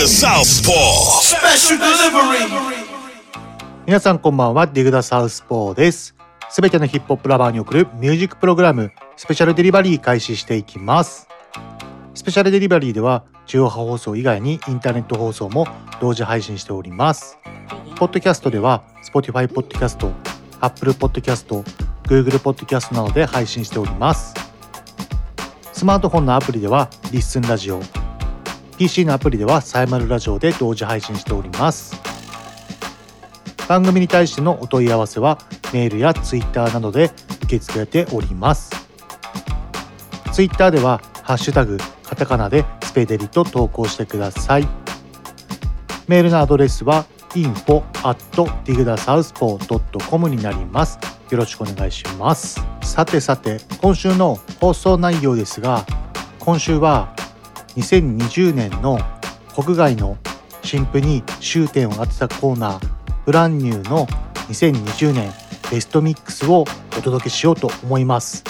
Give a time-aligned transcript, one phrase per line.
[0.00, 1.20] The Southpaw.
[1.20, 2.48] Special delivery.
[3.84, 6.16] 皆さんこんばんは、ディグダサウスポーです。
[6.48, 11.28] すべてのヒップホップラバーに送るミュージックプログラム、スペシャルデリバリー開始していきます。
[12.14, 15.66] スペシャルデリバリーでは、中央波放送以外にインターネット放送も
[16.00, 17.36] 同時配信しております。
[17.96, 20.10] ポッドキャストでは、Spotify ポッドキャスト、
[20.62, 21.62] Apple ポッドキャスト、
[22.04, 24.32] Google ポッドキャストなどで配信しております。
[25.74, 27.82] スマートフォンのアプリでは、リッスンラジオ、
[28.80, 32.00] PC のアプリでは、サイマルラジオで同時配信しております。
[33.68, 35.38] 番組に対してのお問い合わせは
[35.70, 38.70] メールやツイッターなどで受け付けております。
[40.32, 44.66] ツイッターではハッシュタグカタカナでスペデリと投稿してください。
[46.08, 48.16] メールのアドレスは info at
[48.64, 50.98] digdasouthpaw.com になります。
[51.28, 52.58] よろしくお願いします。
[52.80, 55.84] さてさて、今週の放送内容ですが、
[56.38, 57.14] 今週は
[57.76, 58.98] 2020年の
[59.54, 60.16] 国外の
[60.62, 62.88] 新婦に終点を当てたコーナー
[63.24, 64.06] ブランニューの
[64.48, 65.32] 2020年
[65.70, 66.64] ベストミックスを
[66.98, 68.44] お届けしようと思います。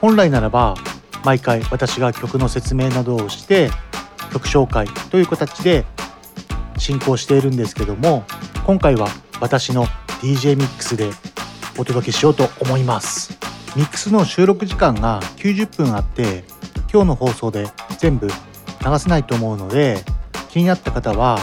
[0.00, 0.74] 本来ならば
[1.24, 3.70] 毎回私が曲の説明などをして
[4.32, 5.84] 曲紹介という形で
[6.76, 8.24] 進行しているんですけども
[8.66, 9.08] 今回は
[9.40, 9.86] 私の
[10.20, 11.10] DJ ミックスで
[11.78, 13.38] お届けしようと思います。
[13.74, 16.44] ミックスの収録時間が90分あって
[16.92, 17.66] 今日の放送で
[17.98, 19.96] 全部流せないと思うので
[20.50, 21.38] 気になった方は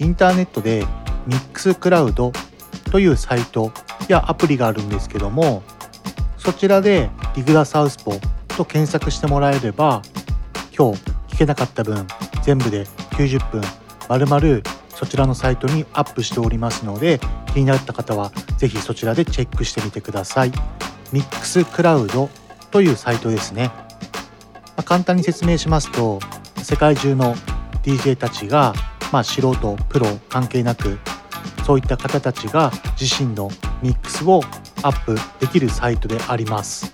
[0.00, 0.84] インターネットで
[1.26, 2.32] ミックスクラウド
[2.90, 3.72] というサイト
[4.08, 5.62] やアプリがあるんですけども
[6.36, 8.14] そちらでディグダサウスポ
[8.48, 10.02] と検索してもらえれば
[10.76, 12.06] 今日聞けなかった分
[12.42, 13.62] 全部で90分
[14.08, 17.20] 丸々そちらのサイトにアップしておりますので
[17.52, 20.52] 気になった方はぜひそちらでチェックしてみてください。
[21.12, 22.30] ミックスクラウド
[22.70, 23.70] というサイトですね、
[24.76, 26.20] ま簡単に説明しますと
[26.62, 27.34] 世界中の
[27.82, 28.74] DJ たちが
[29.12, 30.98] まあ、素人プロ関係なく
[31.66, 33.50] そういった方たちが自身の
[33.82, 34.40] ミックスを
[34.82, 36.90] アップできるサイトであります。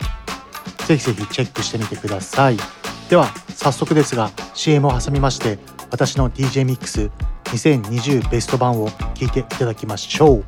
[0.86, 2.56] ぜひぜひチェックしてみてください。
[3.08, 5.58] では早速ですが CM を挟みまして
[5.90, 7.10] 私の DJ ミックス
[7.44, 10.44] 2020ベスト版を聞いていただきましょう。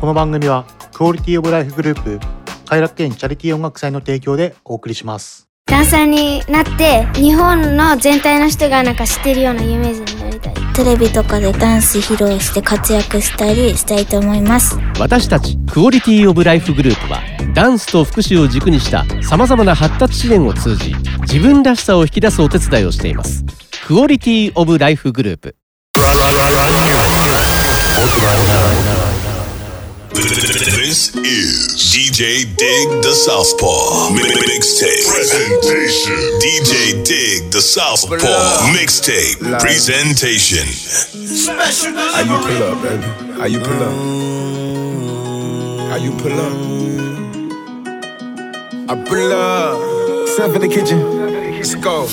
[0.00, 2.18] この番組はクオリティオブライフグループ
[2.64, 5.53] 快楽園チャリティー音楽祭の提供でお送りします。
[5.66, 10.54] ダンサーになって日本の全体の人がなんか知ってるような有名人になりたい。
[10.74, 14.78] テレビとかでダンス披露して活躍したりしたいと思います。
[15.00, 17.20] 私たちクオリティオブライフグループは
[17.54, 23.44] ダンスと福祉を軸にしたさまざまな発達支援を通じ自分らしさを引き出すお手伝いをしています。
[23.86, 25.56] クオリティオブライフグループ。
[30.14, 36.14] This is DJ Dig the Southpaw Mixtape Presentation.
[36.38, 40.66] DJ Dig the Southpaw Mixtape Presentation.
[42.14, 43.06] How you pull up, baby?
[43.32, 43.94] How you pull up?
[45.90, 46.54] How you pull up?
[48.88, 50.28] I pull up.
[50.28, 51.00] Step in the kitchen.
[51.56, 52.06] Let's go.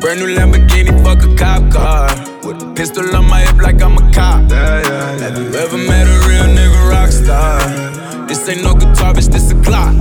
[0.00, 2.31] Brand new Lamborghini, fuck a cop car.
[2.44, 4.50] With a pistol on my hip like I'm a cop.
[4.50, 7.60] Have you ever met a real nigga rock star?
[8.26, 9.96] This ain't no guitar, bitch, this a Glock.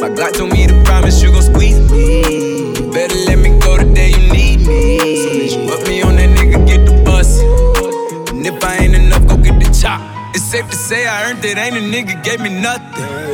[0.00, 2.90] My Glock told me to promise you gon' squeeze me.
[2.90, 4.98] Better let me go the day you need me.
[5.16, 7.38] So bitch, put me on that nigga, get the bus.
[8.30, 10.00] And if I ain't enough, go get the chop.
[10.34, 13.33] It's safe to say I earned it, ain't a nigga gave me nothing.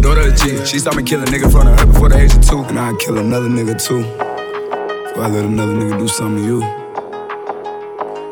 [0.00, 2.18] Daughter a G, she saw me kill a nigga in front of her before the
[2.18, 2.62] age of two.
[2.64, 4.02] And I'd kill another nigga too.
[4.02, 6.62] Before I let another nigga do something to you.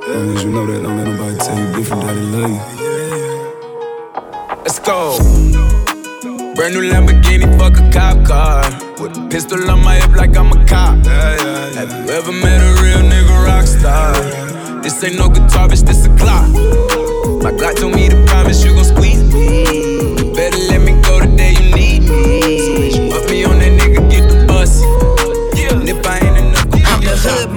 [0.09, 2.61] As long as you know that, don't let nobody tell you different, daddy love you.
[4.65, 5.19] Let's go.
[6.55, 8.64] Brand new Lamborghini, fuck a cop car.
[9.00, 11.05] With a pistol on my hip like I'm a cop.
[11.05, 14.14] Have you ever met a real nigga rock star?
[14.82, 17.08] This ain't no guitar, bitch, this a Glock.
[17.29, 20.33] My God told me to promise you gon' squeeze me.
[20.35, 21.68] Better let me go the day you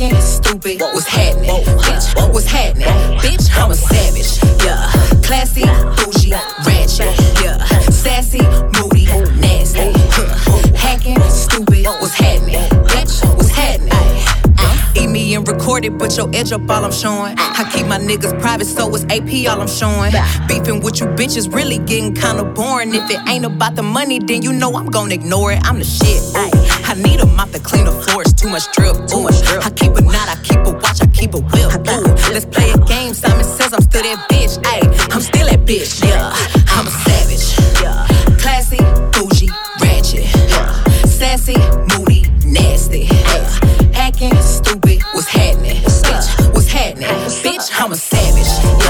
[0.00, 1.50] hacking, stupid, what's happening?
[1.50, 2.86] Bitch, what's happening?
[3.18, 4.90] Bitch, I'm a savage, yeah.
[5.22, 5.64] Classy,
[5.96, 6.32] bougie,
[6.64, 7.58] ratchet, yeah.
[7.90, 8.40] Sassy,
[8.78, 9.06] moody,
[9.40, 9.92] nasty.
[10.76, 12.60] Hacking, stupid, what's happening?
[12.88, 13.90] Bitch, what's happening?
[14.58, 14.92] Uh.
[14.96, 17.38] Eat me and record it, but your edge up all I'm showing.
[17.38, 17.54] Uh.
[17.58, 20.12] I keep my niggas private, so it's AP all I'm showing.
[20.48, 22.94] Beefing with you bitches really getting kinda boring.
[22.94, 25.60] If it ain't about the money, then you know I'm gonna ignore it.
[25.64, 26.22] I'm the shit.
[26.90, 29.66] I need a mop to clean the floors, too much drill, too much drip.
[29.66, 31.86] I keep a knot, I keep a watch, I keep a whip.
[31.90, 32.32] Ooh.
[32.32, 33.12] Let's play a game.
[33.12, 34.56] Simon says I'm still that bitch.
[34.62, 36.02] Ayy, I'm still that bitch.
[36.02, 36.32] Yeah,
[36.72, 37.44] I'm a savage.
[37.82, 38.06] Yeah,
[38.38, 38.80] classy,
[39.12, 39.50] bougie,
[39.80, 40.24] ratchet.
[40.48, 41.56] Yeah, sassy,
[41.92, 43.08] moody, nasty.
[43.10, 43.92] Yeah.
[43.92, 45.76] Hacking, stupid, what's happening?
[45.76, 47.08] Bitch, what's happening?
[47.44, 48.48] Bitch, I'm a savage.
[48.84, 48.89] Yeah,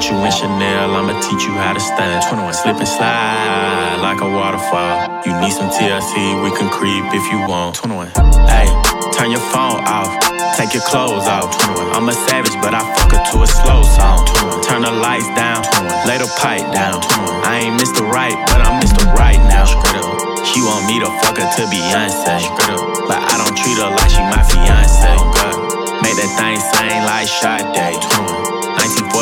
[0.00, 2.24] Put you in Chanel, I'ma teach you how to stand.
[2.24, 4.96] 21, slip and slide like a waterfall.
[5.28, 7.76] You need some TLC, we can creep if you want.
[7.76, 8.08] 21,
[8.48, 8.64] hey,
[9.12, 10.08] turn your phone off,
[10.56, 11.52] take your clothes off.
[11.76, 14.24] 21, I'm a savage, but I fuck her to a slow song.
[14.40, 17.04] 21, turn the lights down, 21, lay the pipe down.
[17.04, 18.00] 21, I ain't Mr.
[18.00, 19.04] Right, but I'm Mr.
[19.12, 19.68] Right now.
[20.48, 22.40] She want me to fuck her to Beyonce,
[23.04, 25.12] but I don't treat her like she my fiance.
[25.12, 28.49] Oh, Make that thing sing like Sade.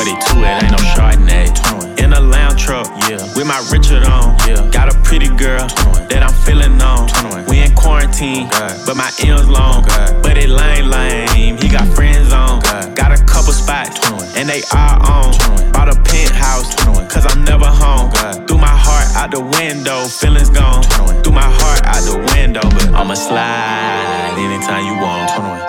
[0.08, 2.00] 1942, it ain't no Chardonnay.
[2.02, 4.36] In a lounge truck, yeah, with my Richard on.
[4.46, 4.64] Yeah.
[4.70, 5.66] Got a pretty girl
[6.08, 7.08] that I'm feeling on.
[7.48, 8.48] We in quarantine,
[8.86, 9.84] but my M's long.
[10.22, 11.58] But it lame, lame.
[11.58, 12.60] He got friends on.
[12.94, 13.98] Got a couple spots,
[14.36, 15.34] and they are on.
[15.72, 16.74] Bought a penthouse,
[17.12, 18.10] cause I'm never home.
[18.46, 20.82] Threw my heart out the window, feelings gone.
[21.22, 24.17] Threw my heart out the window, but I'ma slide anytime you want.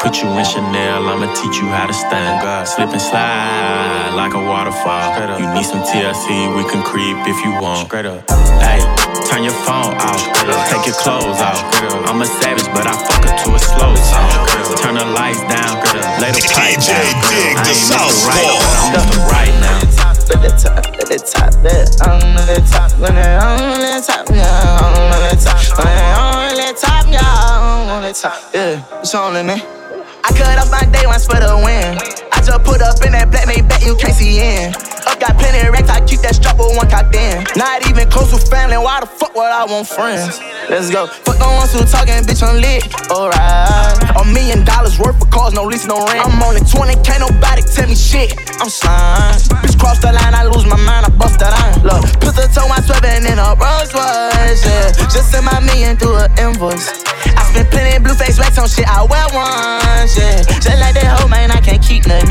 [0.09, 2.41] Put you in Chanel, I'ma teach you how to stand.
[2.65, 5.13] Slip and slide like a waterfall.
[5.38, 7.94] You need some TLC, we can creep if you want.
[7.94, 8.81] Hey,
[9.29, 10.17] turn your phone off,
[10.65, 11.61] take your clothes off.
[12.09, 14.33] I'm a savage, but I fuck her to a slow song.
[14.81, 15.77] Turn the lights down,
[16.17, 17.06] lay the pipe down.
[17.53, 18.01] I ain't Mr.
[18.25, 19.21] Right, but I'm Mr.
[19.29, 19.77] Right now.
[19.77, 24.09] At the top, at the top, that I'm at the top, when I'm at the
[24.09, 28.13] top, yeah, I'm at the top, when I'm at the top, yeah, I'm on the
[28.17, 29.78] top, yeah, it's on in there.
[30.24, 31.98] I cut off my day ones for the win.
[32.33, 34.98] I just put up in that black bet you can't see in.
[35.07, 37.43] Up got plenty of racks, I keep that strap with one cocked in.
[37.55, 40.39] Not even close with family, why the fuck would I want friends?
[40.69, 41.07] Let's go.
[41.07, 42.85] Fuck the ones who talking, bitch, I'm lit.
[43.09, 43.97] Alright.
[44.19, 46.21] A million dollars worth of cars, no lease, no rent.
[46.21, 48.35] I'm only 20, can't nobody tell me shit.
[48.61, 49.33] I'm slime.
[49.63, 51.81] Bitch, cross the line, I lose my mind, I bust that iron.
[51.81, 54.94] Look, pistol toe, my sweating in a Rolls Royce, yeah.
[55.09, 56.91] Just send my million through an invoice.
[57.33, 60.44] I spent plenty blue face racks on shit I wear once, yeah.
[60.61, 62.29] Just like that hoe, man, I can't keep nothing.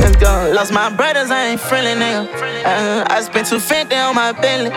[0.00, 0.50] Let's go.
[0.54, 2.28] Lost my brothers, I ain't friendly, nigga.
[2.64, 4.70] Uh, I spent 250 on my Bentley.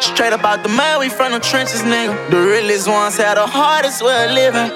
[0.00, 2.16] Straight up out the mud, we from the trenches, nigga.
[2.30, 4.72] The realest ones had the hardest way of living.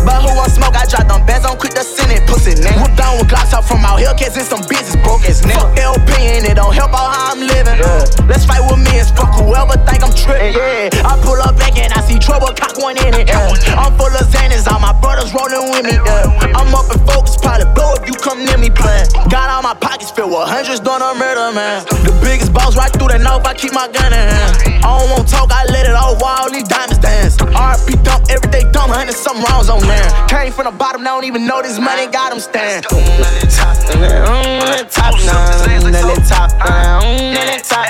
[0.00, 0.72] But who want smoke?
[0.72, 2.80] I drop them bands, I'm quick to send it, pussy nigga.
[2.80, 5.60] Whoop down with Glocks out from out Hellcats and some business broke ass nigga.
[5.60, 7.76] Fuck LP and it don't help out how I'm living.
[7.76, 8.00] Yeah.
[8.24, 10.56] Let's fight with me and fuck whoever think I'm tripping.
[10.56, 13.28] Yeah, I pull up back and I see trouble, cock one in it.
[13.28, 13.52] Yeah.
[13.76, 16.00] I'm full of Xanax, all my brothers rolling with me.
[16.00, 16.56] Yeah.
[16.56, 17.36] I'm up in focus,
[19.30, 21.86] Got all my pockets filled with hundreds, doing a murder, man.
[22.02, 24.82] The biggest boss right through the knife, I keep my gun in hand.
[24.82, 27.38] I don't want talk, I let it all wild, these diamonds dance.
[27.38, 30.10] RP dump, everyday dumb, hundred something rounds on there.
[30.26, 32.86] Came from the bottom, I don't even know this money got them stand.
[32.90, 35.94] Mm, top, mm, top, mm, top, mm,
[36.26, 36.90] top, mm,
[37.70, 37.86] top,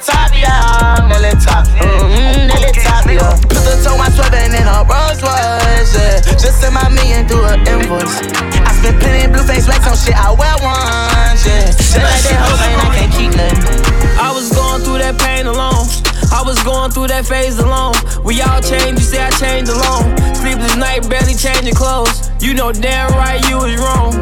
[0.00, 2.48] top, yeah, mm, top, mm,
[2.80, 3.36] top, yeah.
[3.48, 6.20] Pistol to my sweater and then a Rolls yeah.
[6.36, 7.45] Just send my million through
[7.86, 8.18] voice.
[8.66, 11.70] I spent plenty blue face racks on shit, I wear one, yeah.
[11.70, 13.80] Just like that whole man, I can't keep nothing.
[14.18, 15.86] I was going through that pain alone.
[16.34, 17.94] I was going through that phase alone.
[18.24, 20.10] We all change, you say I changed alone.
[20.34, 22.30] Sleepless night, barely changing clothes.
[22.40, 24.12] You know damn right you was wrong.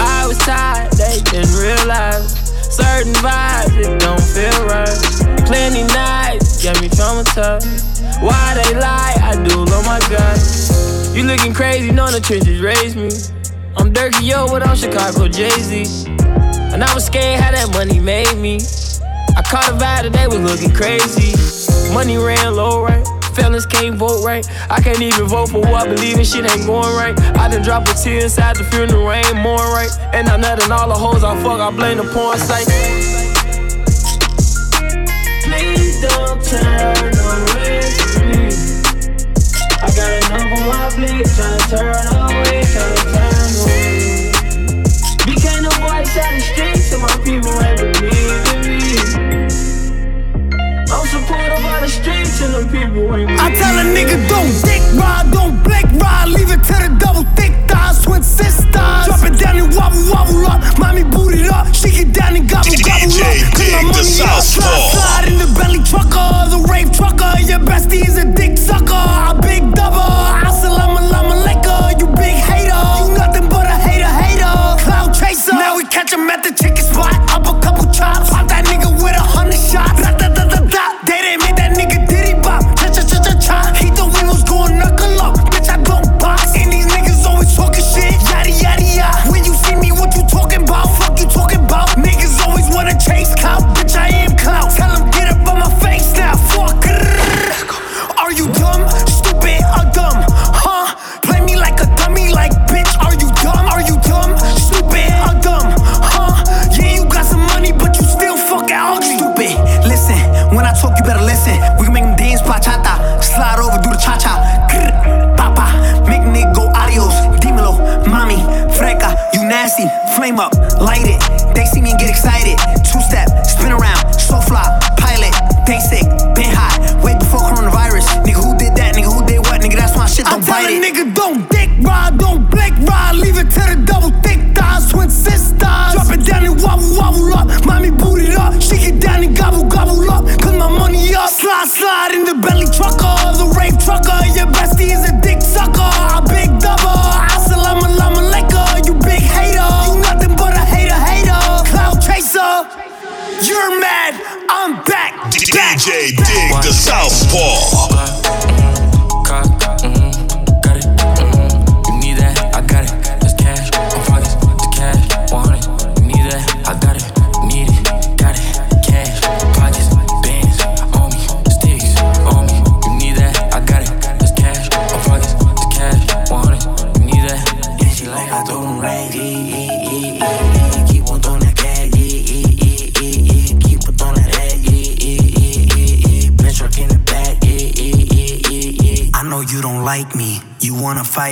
[0.00, 2.32] I was tired, they didn't realize.
[2.72, 5.46] Certain vibes, it don't feel right.
[5.46, 8.02] Plenty nights got me traumatized.
[8.22, 9.14] Why they lie?
[9.22, 10.36] I do love my guy.
[11.14, 13.10] You looking crazy, know the trenches raised me.
[13.76, 16.10] I'm Dirty yo, with I'm Chicago Jay Z.
[16.72, 18.60] And I was scared how that money made me.
[19.36, 21.32] I caught a vibe that they was looking crazy.
[21.94, 23.06] Money ran low, right?
[23.38, 24.44] fellas can't vote right.
[24.68, 27.18] I can't even vote for what I believe in, shit ain't going right.
[27.38, 29.90] I done dropped a tear inside the funeral, I ain't mourn right.
[30.12, 32.66] And I'm nothing, all the hoes I fuck, I blame the porn site
[36.00, 38.54] don't turn away from me.
[39.82, 44.32] I got a enough on my blade, tryna turn away, tryna turn away.
[45.26, 48.78] Became the voice out the streets, and my people ain't believe me.
[50.86, 54.52] I'm supported by the streets, and the people ain't believe I tell a nigga, don't
[54.62, 59.06] dick ride, don't blink ride, leave it to the double thick thighs, twin sisters.
[59.06, 59.37] Dropping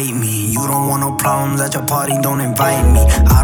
[0.05, 0.47] me.
[0.47, 3.01] You don't want no problems at your party, don't invite me.
[3.01, 3.36] I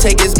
[0.00, 0.39] take many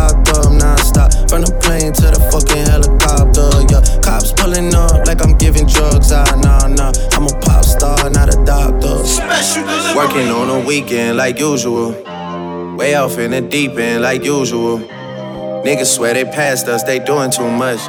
[0.00, 0.16] up
[0.60, 1.10] nonstop.
[1.28, 3.82] From the plane to the fucking helicopter, yeah.
[4.00, 6.92] Cops pulling up like I'm giving drugs, ah, nah, nah.
[7.12, 8.96] I'm a pop star, not a doctor.
[9.96, 11.92] Working on a weekend like usual.
[12.76, 14.78] Way off in the deep end like usual.
[15.64, 17.80] Niggas swear they passed us, they doing too much.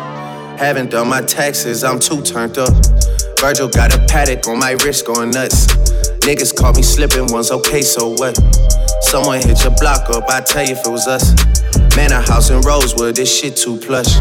[0.60, 2.74] Haven't done my taxes, I'm too turned up.
[3.42, 5.66] Virgil got a Patek on my wrist going nuts.
[6.22, 8.38] Niggas caught me slipping once, okay, so what?
[9.02, 11.34] Someone hit your block up, I tell you if it was us.
[11.98, 14.14] Man, a house in Rosewood, this shit too plush.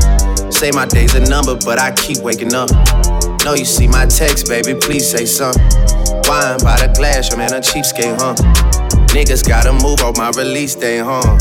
[0.49, 2.71] Say my day's a number, but I keep waking up.
[3.45, 5.63] Know you see my text, baby, please say something.
[6.25, 8.35] Wine by the glass, your man a cheapskate, huh?
[9.13, 11.37] Niggas gotta move on my release day, huh?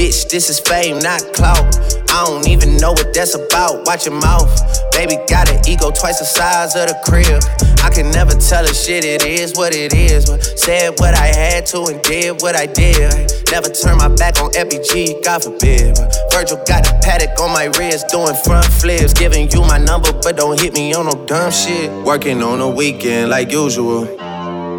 [0.00, 1.76] Bitch, this is fame, not clout.
[2.08, 3.84] I don't even know what that's about.
[3.84, 4.48] Watch your mouth.
[4.92, 7.44] Baby got an ego twice the size of the crib.
[7.84, 10.24] I can never tell a shit, it is what it is.
[10.24, 13.30] But said what I had to and did what I did.
[13.52, 15.96] Never turn my back on FBG, God forbid.
[15.96, 19.12] But Virgil got a Patek on my wrist, doing front flips.
[19.12, 21.92] Giving you my number, but don't hit me on no dumb shit.
[22.06, 24.06] Working on a weekend like usual.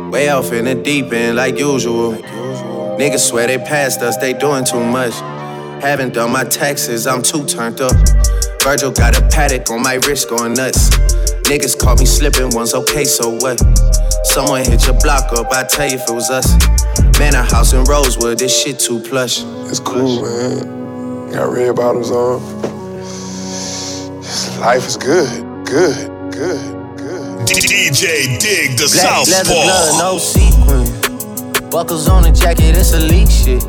[0.09, 2.17] Way off in the deep end like usual.
[2.99, 5.13] Niggas swear they passed us, they doing too much.
[5.81, 7.93] Haven't done my taxes, I'm too turned up.
[8.61, 10.89] Virgil got a Patek on my wrist going nuts.
[11.49, 13.59] Niggas caught me slipping once, okay, so what?
[14.25, 16.47] Someone hit your block up, I tell you if it was us.
[17.19, 19.41] Man, a house in Rosewood, this shit too plush.
[19.69, 21.31] It's cool, man.
[21.31, 22.39] Got red bottoms on.
[24.59, 27.47] Life is good, good, good, good.
[27.47, 29.97] DJ Dig the Black leather glove, Southpaw.
[29.97, 31.00] no sequin.
[31.71, 33.63] Buckles on the jacket, it's elite shit.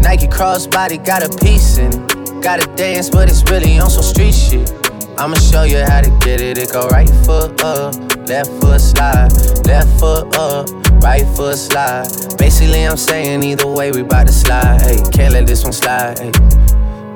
[0.00, 2.42] Nike crossbody got a piece in it.
[2.42, 4.72] Gotta dance, but it's really on some street shit.
[5.18, 6.56] I'ma show you how to get it.
[6.56, 7.94] It go right foot up,
[8.26, 9.28] left foot slide,
[9.66, 10.70] left foot up,
[11.02, 12.08] right foot slide.
[12.38, 14.80] Basically, I'm saying either way, we bout to slide.
[14.80, 16.18] Hey, can't let this one slide.
[16.18, 16.32] Hey.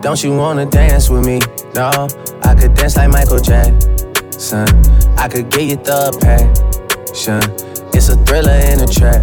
[0.03, 1.41] Don't you wanna dance with me?
[1.75, 1.89] No,
[2.43, 4.69] I could dance like Michael Jackson.
[5.17, 7.41] I could get you the passion.
[7.95, 9.23] It's a thriller in a trap.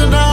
[0.00, 0.29] couple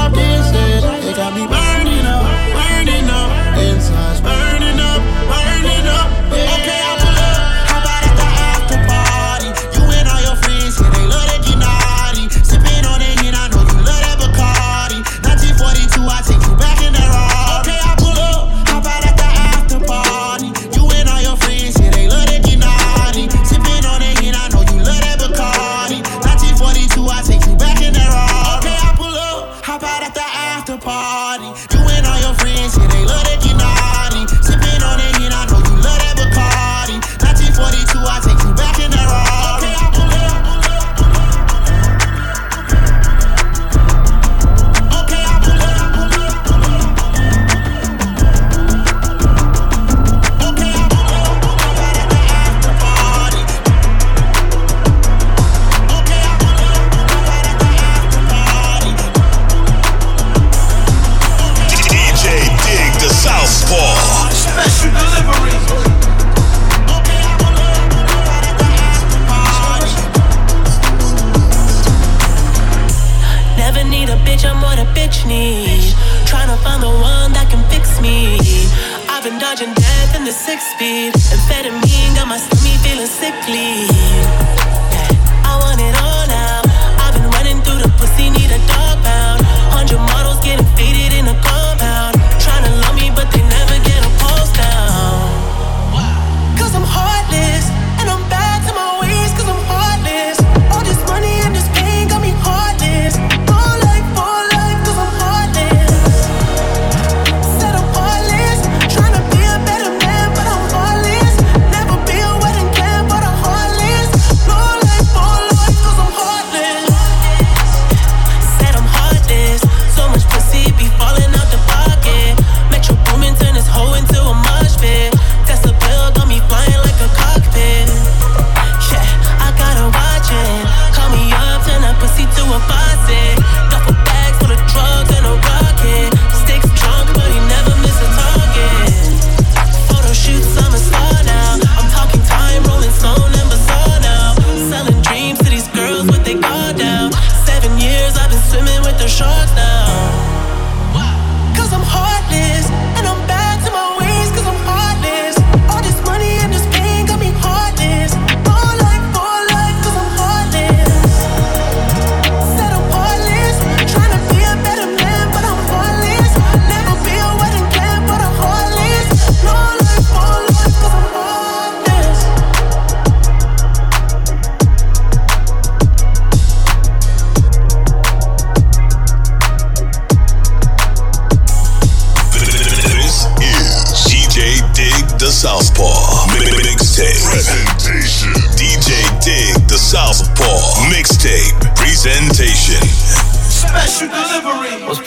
[149.07, 149.46] swimming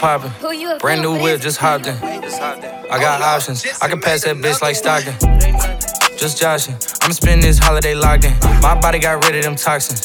[0.01, 0.31] delivery.
[0.31, 0.79] What's poppin'?
[0.79, 1.97] Brand new whip, just hopped in.
[2.91, 3.65] I got options.
[3.81, 5.15] I can pass that bitch like Stockton.
[6.17, 6.75] Just joshing.
[7.03, 8.35] I'ma spend this holiday locked in.
[8.61, 10.05] My body got rid of them toxins.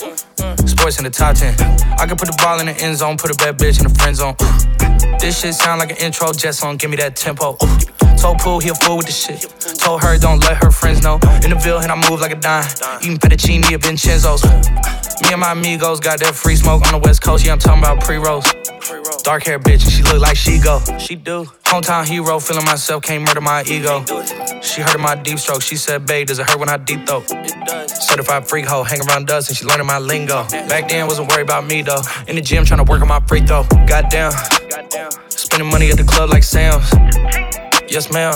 [0.65, 1.55] Sports in the top 10.
[1.99, 3.95] I can put the ball in the end zone, put a bad bitch in the
[3.95, 4.36] friend zone.
[5.19, 7.58] This shit sound like an intro jet song, give me that tempo.
[8.17, 9.41] Told Pooh he a fool with the shit.
[9.79, 11.19] Told her don't let her friends know.
[11.43, 12.65] In the Ville and I move like a dime.
[13.01, 14.43] Eating fettuccine at Vincenzo's.
[15.21, 17.45] Me and my amigos got that free smoke on the west coast.
[17.45, 18.45] Yeah, I'm talking about pre-rolls.
[19.25, 20.79] Dark hair bitch, and she look like she go.
[20.99, 21.45] She do.
[21.63, 24.05] Hometown hero, feeling myself, can't murder my ego.
[24.61, 25.63] She heard of my deep stroke.
[25.63, 27.27] She said, babe, does it hurt when I deep throat?
[27.89, 30.43] Certified freak hoe, hang around us and she learning my lingo.
[30.69, 32.01] Back then, wasn't worried about me though.
[32.27, 33.63] In the gym, trying to work on my free throw.
[33.88, 34.31] Goddamn.
[35.29, 36.91] Spending money at the club like Sam's.
[37.89, 38.35] Yes, ma'am.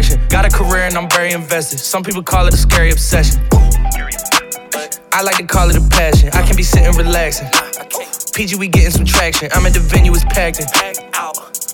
[0.29, 1.79] Got a career and I'm very invested.
[1.79, 3.41] Some people call it a scary obsession.
[5.13, 6.29] I like to call it a passion.
[6.33, 7.47] I can be sitting relaxing.
[8.33, 9.49] PG, we getting some traction.
[9.53, 10.67] I'm at the venue, it's packed in.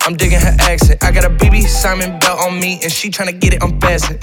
[0.01, 1.03] I'm digging her accent.
[1.03, 4.19] I got a BB Simon belt on me, and she tryna get it unfastened.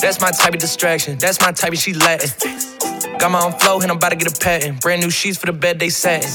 [0.00, 1.18] That's my type of distraction.
[1.18, 2.73] That's my type of she Latin.
[3.18, 4.80] Got my own flow, and I'm about to get a patent.
[4.80, 6.30] Brand new sheets for the bed they satin.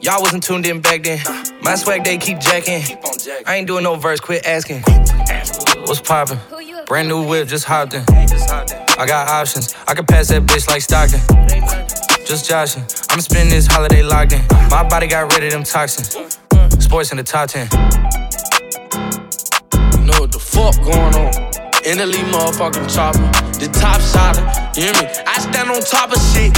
[0.00, 1.20] Y'all wasn't tuned in back then.
[1.62, 2.82] My swag they keep jacking.
[3.46, 4.82] I ain't doing no verse, quit asking.
[5.86, 6.38] What's poppin'?
[6.86, 8.04] Brand new whip, just hopped in.
[8.08, 9.74] I got options.
[9.86, 11.20] I can pass that bitch like Stockton.
[12.24, 12.84] Just joshing.
[13.10, 14.44] I'ma spend this holiday locked in.
[14.68, 16.16] My body got rid of them toxins.
[16.16, 16.82] Mm, mm.
[16.82, 17.68] Sports in the top 10.
[19.92, 21.45] You know what the fuck going on?
[21.86, 23.22] In the lead motherfucking chopper.
[23.62, 24.34] The top shot,
[24.74, 25.06] you hear me?
[25.22, 26.50] I stand on top of shit.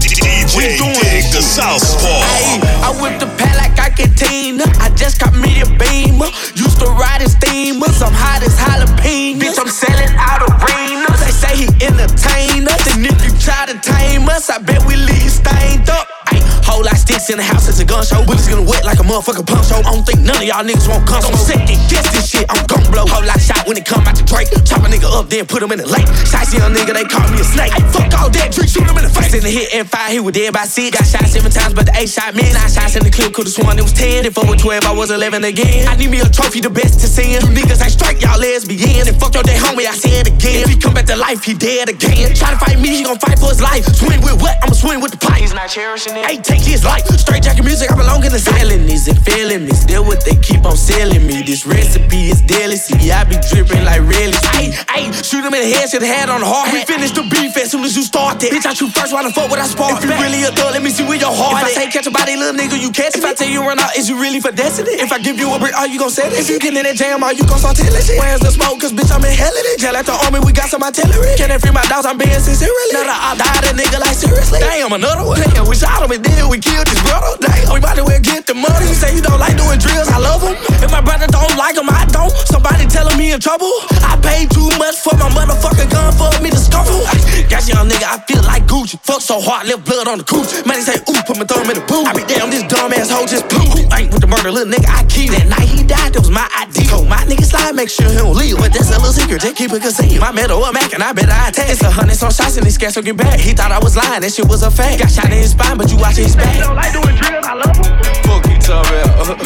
[0.00, 2.24] DJ Dig the Southpaw.
[2.40, 4.64] Ayy, I whip the pad like I can Tina.
[4.80, 6.32] I just got me a beamer.
[6.56, 8.00] Used to ride in steamers.
[8.00, 9.44] I'm hot as jalapeno.
[9.44, 11.20] Bitch, I'm selling out arenas.
[11.20, 12.80] They say he entertain us.
[12.96, 16.08] And if you try to tame us, I bet we leave stained up.
[16.32, 18.24] Ayy, whole lot sticks in the house, it's a gun show.
[18.24, 19.82] Bullets gonna wet like a motherfucking pump show.
[19.82, 21.22] I don't think none of y'all niggas won't come.
[21.22, 23.04] So I'm second guess this shit, I'm gon' blow.
[23.06, 24.48] Whole lot shot when it come out the Drake.
[24.64, 26.08] Chop a nigga up, then put him in the lake.
[26.28, 27.72] Shiesty young nigga, they call me a snake.
[27.74, 29.34] Ay, fuck all that, drink, shoot him in the face.
[29.34, 30.96] In the hit and fire, he was dead by six.
[30.96, 32.44] Got shot seven times, but the eight shot me.
[32.52, 34.24] Nine shots in the clip, could've sworn it was ten.
[34.24, 35.88] If I was 12, I was 11 again.
[35.88, 37.44] I need me a trophy, the best to send.
[37.44, 39.08] You niggas ain't strike, y'all lesbian.
[39.08, 40.64] And fuck your day homie, I say it again.
[40.64, 42.34] If he come back to life, he dead again.
[42.34, 43.84] Try to fight me, he gon' fight for his life.
[43.96, 44.56] Swing with what?
[44.62, 45.40] I'ma swing with the pipe.
[45.40, 46.24] He's not cherishing it.
[46.24, 47.04] Hey, take his life.
[47.16, 49.72] Straight jacket music, I belong in the silence and feeling me.
[49.72, 51.42] Still what they keep on selling me.
[51.42, 52.76] This recipe is deadly.
[52.76, 54.36] See, I be dripping like really.
[54.52, 56.72] Hey, hey, shoot him in the head, should head on heart.
[56.72, 58.52] We finish the beef as soon as you start it.
[58.52, 59.96] Bitch, I shoot first, why the fuck would I spark?
[59.96, 62.06] If you really a thug, let me see where your heart If I say catch
[62.06, 63.22] a body, little nigga, you catch it.
[63.22, 64.98] If I tell you run out, is you really for destiny?
[65.00, 66.38] If I give you a brick, are you gon' sell it?
[66.38, 68.18] If you get in that jam, are you gon' start telling shit?
[68.18, 68.80] Where's the smoke?
[68.80, 69.78] Cause bitch, I'm in hell in it.
[69.80, 71.32] Jail at the army, we got some artillery.
[71.36, 72.04] Can I free my dogs?
[72.04, 72.68] I'm being sincere.
[72.92, 74.60] Now that I died, a nigga like seriously.
[74.60, 75.40] Damn, another one.
[75.40, 77.36] Damn, we shot him and we killed his brother.
[77.40, 78.88] Damn, we might as well get the money.
[78.94, 80.56] Say you don't like doing drills, I love them.
[80.82, 82.32] If my brother don't like them, I don't.
[82.48, 83.70] Somebody telling me in trouble.
[84.02, 87.04] I paid too much for my motherfucking gun for me to scuffle.
[87.48, 88.98] Got young nigga, I feel like Gucci.
[89.02, 90.64] Fuck so hard, left blood on the cooch.
[90.66, 92.06] Man, they say, ooh, put my thumb in the boot.
[92.06, 93.64] I be damn, this dumb ass hoe just blew.
[93.72, 95.30] Who ain't with the murder, little nigga, I keep.
[95.32, 96.88] That night he died, that was my ID.
[96.88, 98.56] Told my nigga slide, make sure he don't leave.
[98.56, 100.20] But that's a little secret, just keep it concealed.
[100.20, 101.68] My metal a Mac, and I bet I attack.
[101.68, 103.40] It's a hundred some shots, and he scared so get back.
[103.40, 105.00] He thought I was lying, that shit was a fact.
[105.00, 106.58] Got shot in his spine, but you watch his back.
[106.58, 107.84] don't like doing drills, I love him.
[108.24, 109.38] Fuck you, talk about.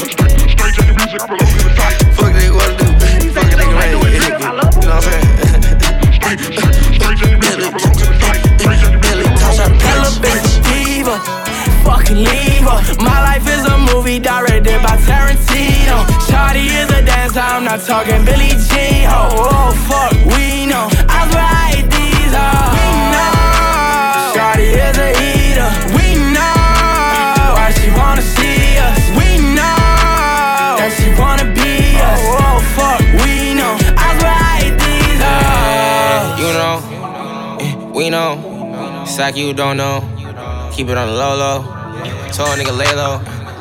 [2.16, 3.31] Fuck nigga, what to do?
[3.31, 3.90] Fuck a nigga, man.
[3.92, 5.27] You know what I'm saying?
[9.87, 11.16] Hella bitch diva,
[11.85, 12.81] fucking leave her.
[13.03, 16.05] My life is a movie directed by Tarantino.
[16.29, 19.07] Shawty is a dancer, I'm not talking Billie Jean.
[19.09, 20.88] Oh, oh fuck, we know.
[21.09, 22.72] I swear I hate these hoes.
[22.75, 23.33] We know.
[24.35, 25.15] Shawty is a
[39.16, 40.05] It's like you don't know.
[40.76, 41.64] Keep it on the low low.
[42.37, 43.16] Told a nigga lay low.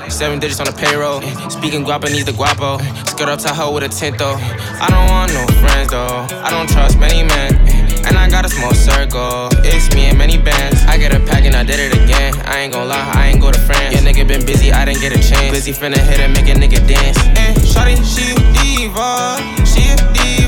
[0.09, 1.21] Seven digits on the payroll.
[1.49, 2.77] Speaking guapa needs the guapo.
[3.07, 4.35] Skirt up Tahoe with a tint though.
[4.35, 6.27] I don't want no friends though.
[6.43, 7.55] I don't trust many men.
[8.03, 9.47] And I got a small circle.
[9.63, 10.83] It's me and many bands.
[10.91, 12.35] I get a pack and I did it again.
[12.43, 13.95] I ain't gon' lie, I ain't go to France.
[13.95, 15.55] Yeah, nigga been busy, I didn't get a chance.
[15.55, 17.17] Busy finna hit and make a nigga dance.
[17.39, 19.39] And shawty, she diva.
[19.63, 20.44] She a diva.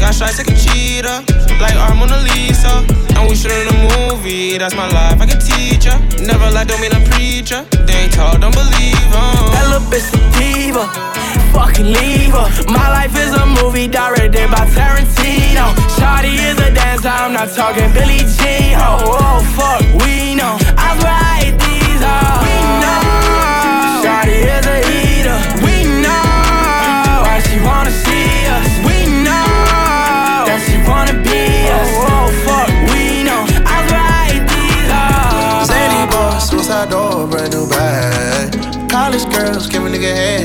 [0.00, 1.24] Got shots like a cheetah.
[1.60, 2.84] Like our Mona Lisa.
[3.16, 4.58] And we shootin' a movie.
[4.58, 5.98] That's my life, I can teach ya.
[6.20, 7.64] Never lie, don't mean a preacher.
[7.86, 9.50] They ain't talk, don't believe 'em.
[9.54, 10.84] That bitch diva.
[11.54, 12.48] Fucking leave her.
[12.66, 15.66] My life is a movie directed by Tarantino.
[15.96, 18.74] Shawty is a dancer, I'm not talking Billie Jean.
[18.76, 20.58] Oh, oh fuck, we know.
[20.76, 21.33] I swear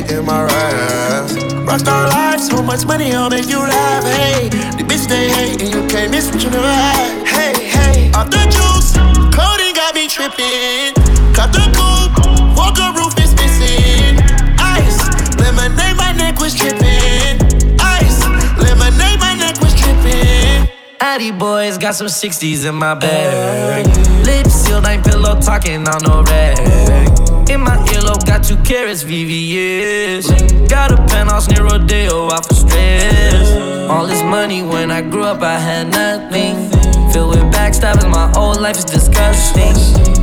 [0.07, 1.33] in my raps.
[1.67, 4.03] Rockstar life, so much money, I'll make you laugh.
[4.03, 7.27] Hey, the bitch they hate, and you can't miss what you never had.
[7.27, 8.93] Hey, hey, off the juice,
[9.35, 10.93] codeine got me tripping.
[11.33, 12.15] Cut the coupe,
[12.55, 14.17] walker roof is missing.
[14.59, 14.99] Ice,
[15.38, 17.39] lemonade, my neck was dripping.
[17.79, 18.19] Ice,
[18.57, 20.69] lemonade, my neck was dripping.
[21.01, 23.85] Addy boys got some 60s in my bag.
[24.25, 27.18] Lips sealed, ain't pillow talking on no rag.
[27.49, 30.69] In my earlobe, got two carats, VVS.
[30.69, 33.89] Got a penthouse near Rodeo, out for stress.
[33.89, 36.69] All this money when I grew up, I had nothing.
[37.12, 39.73] Filled with backstabbing, my whole life is disgusting.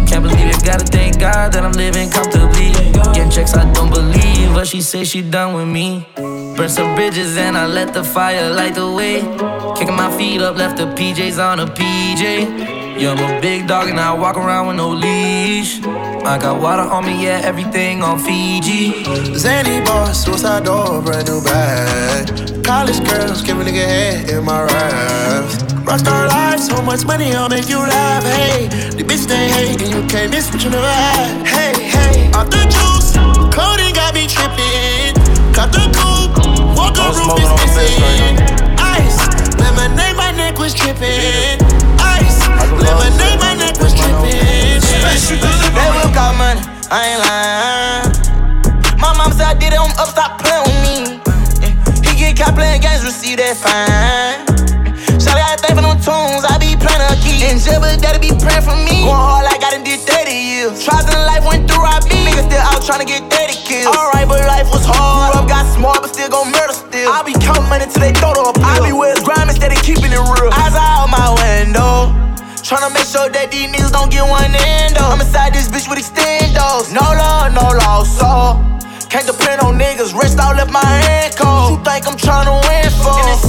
[0.07, 2.71] Can't believe it, gotta thank God that I'm living comfortably.
[3.13, 6.07] Getting checks, I don't believe, but she say she done with me.
[6.15, 9.21] Burn some bridges and I let the fire light the way.
[9.77, 12.76] Kicking my feet up, left the PJs on a PJ.
[12.99, 15.85] Yeah, I'm a big dog and I walk around with no leash.
[15.85, 19.05] I got water on me, yeah, everything on Fiji.
[19.37, 22.65] Zany boss, suicide door, brand new bag.
[22.65, 25.57] College girls, give a nigga head in my raps.
[25.85, 28.25] Rockstar life, so much money, I'll make you laugh.
[28.25, 31.47] Hey, the bitch they hate, and you can't miss what you never had.
[31.47, 33.13] Hey, hey, off the juice,
[33.55, 35.13] codeine got me tripping.
[35.53, 38.56] Cut the coupe, walk the roof is missing
[40.57, 41.61] neck was tripping,
[42.01, 44.81] Ice, lemonade, my neck was tripping.
[45.37, 48.99] They will out money, I ain't lying.
[48.99, 51.21] My mom said I did it, I'm up, stop playing with me.
[52.09, 54.47] He get caught playing games, receive that fine.
[55.21, 56.56] Shout out, I think for them tunes, I
[57.27, 57.51] key.
[57.51, 59.03] In jail, daddy be praying for me.
[59.03, 60.85] Going hard I done did 30 years.
[60.87, 62.23] Trials in life went through, I be.
[62.23, 63.91] Niggas still out trying to get 30 kills.
[63.91, 65.35] Alright, but life was hard.
[65.35, 67.11] Grew up, got smart, but still gon' murder still.
[67.11, 68.63] I be counting money till they throw a pill.
[68.63, 70.51] I be where it's grime instead of keeping it real.
[70.55, 72.15] Eyes out my window.
[72.63, 75.03] Tryna make sure that these niggas don't get one endo.
[75.03, 76.91] I'm inside this bitch with extendos.
[76.91, 78.59] No love, no loss, so.
[79.07, 81.37] Can't depend on niggas, wrist out, left my hand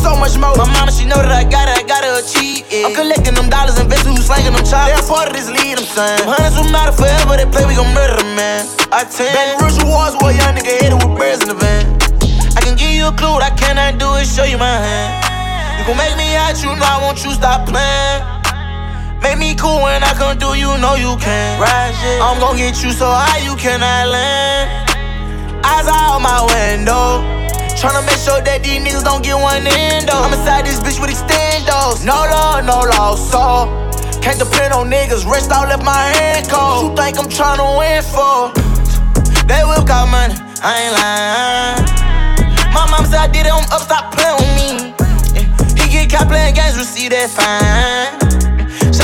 [0.08, 0.56] so much more.
[0.56, 2.88] My mama, she know that I gotta, I gotta achieve it.
[2.88, 4.88] I'm collecting them dollars, investing who's slanging them chops.
[4.88, 6.24] They're part of this lead, I'm saying.
[6.24, 8.64] Hundreds will matter forever, they play, we gon' murder them, man.
[8.96, 9.36] I tend.
[9.36, 11.84] Back rich wars, where young nigga hit it with birds in the van.
[12.56, 15.12] I can give you a clue, what I cannot do is show you my hand.
[15.76, 18.24] You gon' make me out, you know I want you stop playing.
[19.20, 21.60] Make me cool when I come through, you know you can.
[21.60, 24.88] I'm gon' get you so high you cannot land.
[25.68, 27.47] Eyes out my window.
[27.78, 30.18] Tryna make sure that these niggas don't get one endo.
[30.18, 32.02] I'm inside this bitch with extendos.
[32.02, 33.70] No love, no loss, so.
[34.18, 35.30] Can't depend on niggas.
[35.30, 36.90] Wrist out, left my hand cold.
[36.90, 38.50] You think I'm tryna win for?
[39.46, 40.34] They will got money,
[40.66, 41.86] I ain't lying.
[42.74, 44.98] My mom said I did it, I'm up, stop playing with me.
[45.78, 48.18] He get caught playing games, receive that fine.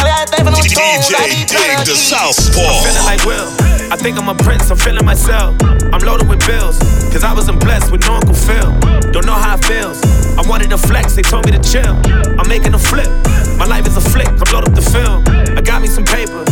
[0.03, 2.09] Got a thing for them tunes, I be Dig tryna the keep.
[2.09, 2.59] Southpaw.
[2.59, 3.82] I'm feeling like Will.
[3.93, 5.55] I think I'm a prince, I'm feeling myself.
[5.61, 6.79] I'm loaded with bills,
[7.13, 8.73] cause I wasn't blessed with no Uncle Phil.
[9.11, 10.01] Don't know how it feels.
[10.33, 11.93] I wanted to flex, they told me to chill.
[12.39, 13.05] I'm making a flip.
[13.55, 15.21] My life is a flick, I'm load up the film.
[15.55, 16.43] I got me some paper,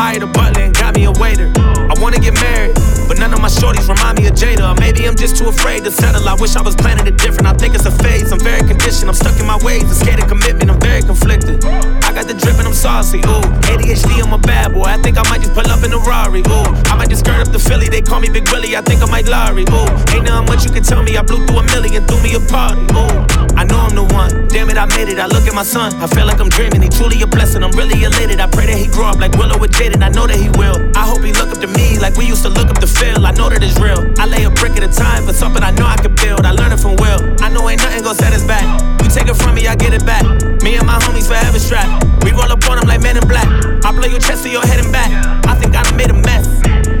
[0.00, 1.52] hired a butler and got me a waiter.
[1.60, 2.72] I wanna get married,
[3.06, 4.64] but none of my shorties remind me of Jada.
[4.64, 6.26] Or maybe I'm just too afraid to settle.
[6.26, 7.46] I wish I was planning it different.
[7.46, 8.32] I think it's a phase.
[8.32, 9.10] I'm very conditioned.
[9.10, 9.84] I'm stuck in my ways.
[9.84, 10.70] I'm scared of commitment.
[10.70, 11.62] I'm very conflicted.
[12.08, 13.18] I got the drip and I'm saucy.
[13.28, 14.88] Ooh, ADHD, I'm a bad boy.
[14.88, 16.40] I think I might just pull up in a Rari.
[16.48, 17.88] Ooh, I might just skirt up the Philly.
[17.90, 18.76] They call me Big Willie.
[18.76, 19.68] I think I might Larry.
[19.68, 21.18] Ooh, ain't nothing much you can tell me.
[21.20, 22.88] I blew through a million, threw me a party.
[22.96, 23.20] Ooh,
[23.52, 24.48] I know I'm the one.
[24.48, 25.20] Damn it, I made it.
[25.20, 25.92] I look at my son.
[26.00, 26.80] I feel like I'm dreaming.
[26.80, 27.62] He truly a blessing.
[27.62, 28.40] I'm really elated.
[28.40, 30.02] I pray that he grow up like Willow with Jaden.
[30.02, 30.90] I know that he will.
[30.96, 33.26] I hope he look up to me like we used to look up to Phil.
[33.26, 33.98] I know that it's real.
[34.18, 36.46] I lay a brick at a time for something I know I can build.
[36.46, 37.20] I learn it from Will.
[37.40, 38.64] I know ain't nothing gonna set us back.
[39.02, 40.24] You take it from me, I get it back.
[40.62, 42.24] Me and my homies forever strapped.
[42.24, 43.48] We roll up on like men in black.
[43.84, 45.10] I blow your chest to your head and back.
[45.46, 46.46] I think I done made a mess.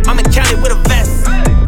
[0.06, 0.89] I'm in Cali with a.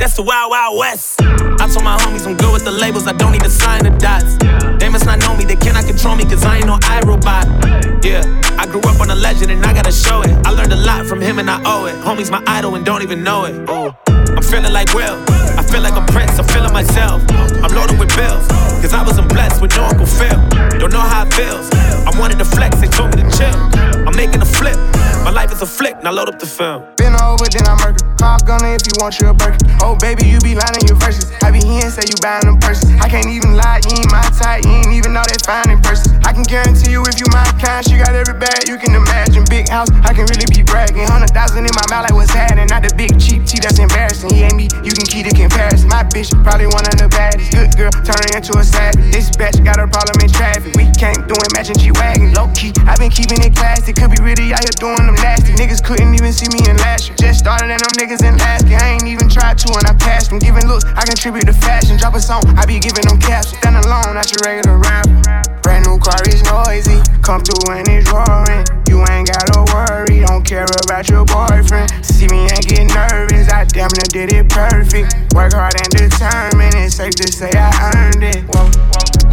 [0.03, 1.23] That's the wild, wild west.
[1.23, 3.91] I told my homies I'm good with the labels, I don't need to sign the
[4.03, 4.35] dots.
[4.83, 8.03] They must not know me, they cannot control me, cause I ain't no iRobot.
[8.03, 8.27] Yeah,
[8.59, 10.35] I grew up on a legend and I gotta show it.
[10.45, 11.95] I learned a lot from him and I owe it.
[12.03, 13.55] Homie's my idol and don't even know it.
[13.71, 15.23] I'm feeling like Will.
[15.55, 17.23] I feel like a prince, I'm feeling myself.
[17.63, 18.43] I'm loaded with bills,
[18.83, 20.35] cause I wasn't blessed with no Uncle Phil.
[20.83, 21.71] Don't know how it feels.
[21.71, 23.55] I wanted to flex, they told me to chill.
[24.03, 24.75] I'm making a flip.
[25.23, 26.83] My life is a flick, now load up the film.
[26.97, 28.03] Been over, then I murder.
[28.19, 29.59] Call gunner if you want your burger.
[29.81, 31.29] Oh, Oh, baby, you be lying in your verses.
[31.45, 32.89] I be here and say you buying them purses.
[32.97, 34.65] I can't even lie, you ain't my type.
[34.65, 36.17] You ain't even know that fine in person.
[36.25, 39.45] I can guarantee you if you my kind, she got every bag you can imagine.
[39.53, 41.05] Big house, I can really be bragging.
[41.05, 42.73] Hundred thousand in my mouth, like what's happening.
[42.73, 44.33] Not the big cheap tea, that's embarrassing.
[44.33, 45.93] He ain't me, you can keep the comparison.
[45.93, 47.53] My bitch, probably one of the baddest.
[47.53, 49.13] Good girl, turning into a savage.
[49.13, 50.73] This bitch got a problem in traffic.
[50.73, 52.33] We can't do it, matching G Wagon.
[52.33, 53.93] Low key, i been keeping it classy.
[53.93, 55.53] Could be really out here doing them nasty.
[55.53, 57.17] Niggas couldn't even see me in last year.
[57.21, 58.81] Just started and them niggas in last year.
[58.81, 60.39] I ain't even tried to and I passed them.
[60.39, 61.97] Giving looks, I contribute to fashion.
[61.97, 63.57] Drop a song, I be giving them caps.
[63.57, 65.61] Stand alone, not your regular rapper.
[65.63, 67.01] Brand new car is noisy.
[67.23, 68.65] Come through and it's roaring.
[68.89, 71.89] You ain't gotta worry, don't care about your boyfriend.
[72.05, 75.35] See me and get nervous, I damn near did it perfect.
[75.35, 78.45] Work hard and determined, it's safe to say I earned it.
[78.53, 78.69] Whoa,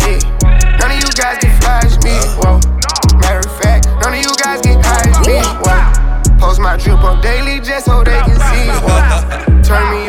[0.05, 0.21] yeah.
[0.79, 2.15] None of you guys can flash me.
[2.39, 2.59] Whoa.
[3.19, 5.37] Matter of fact, none of you guys high as me.
[5.63, 6.39] Whoa.
[6.39, 8.67] Post my drip up daily just so they can see.
[8.85, 9.61] Whoa.
[9.61, 10.08] Turn me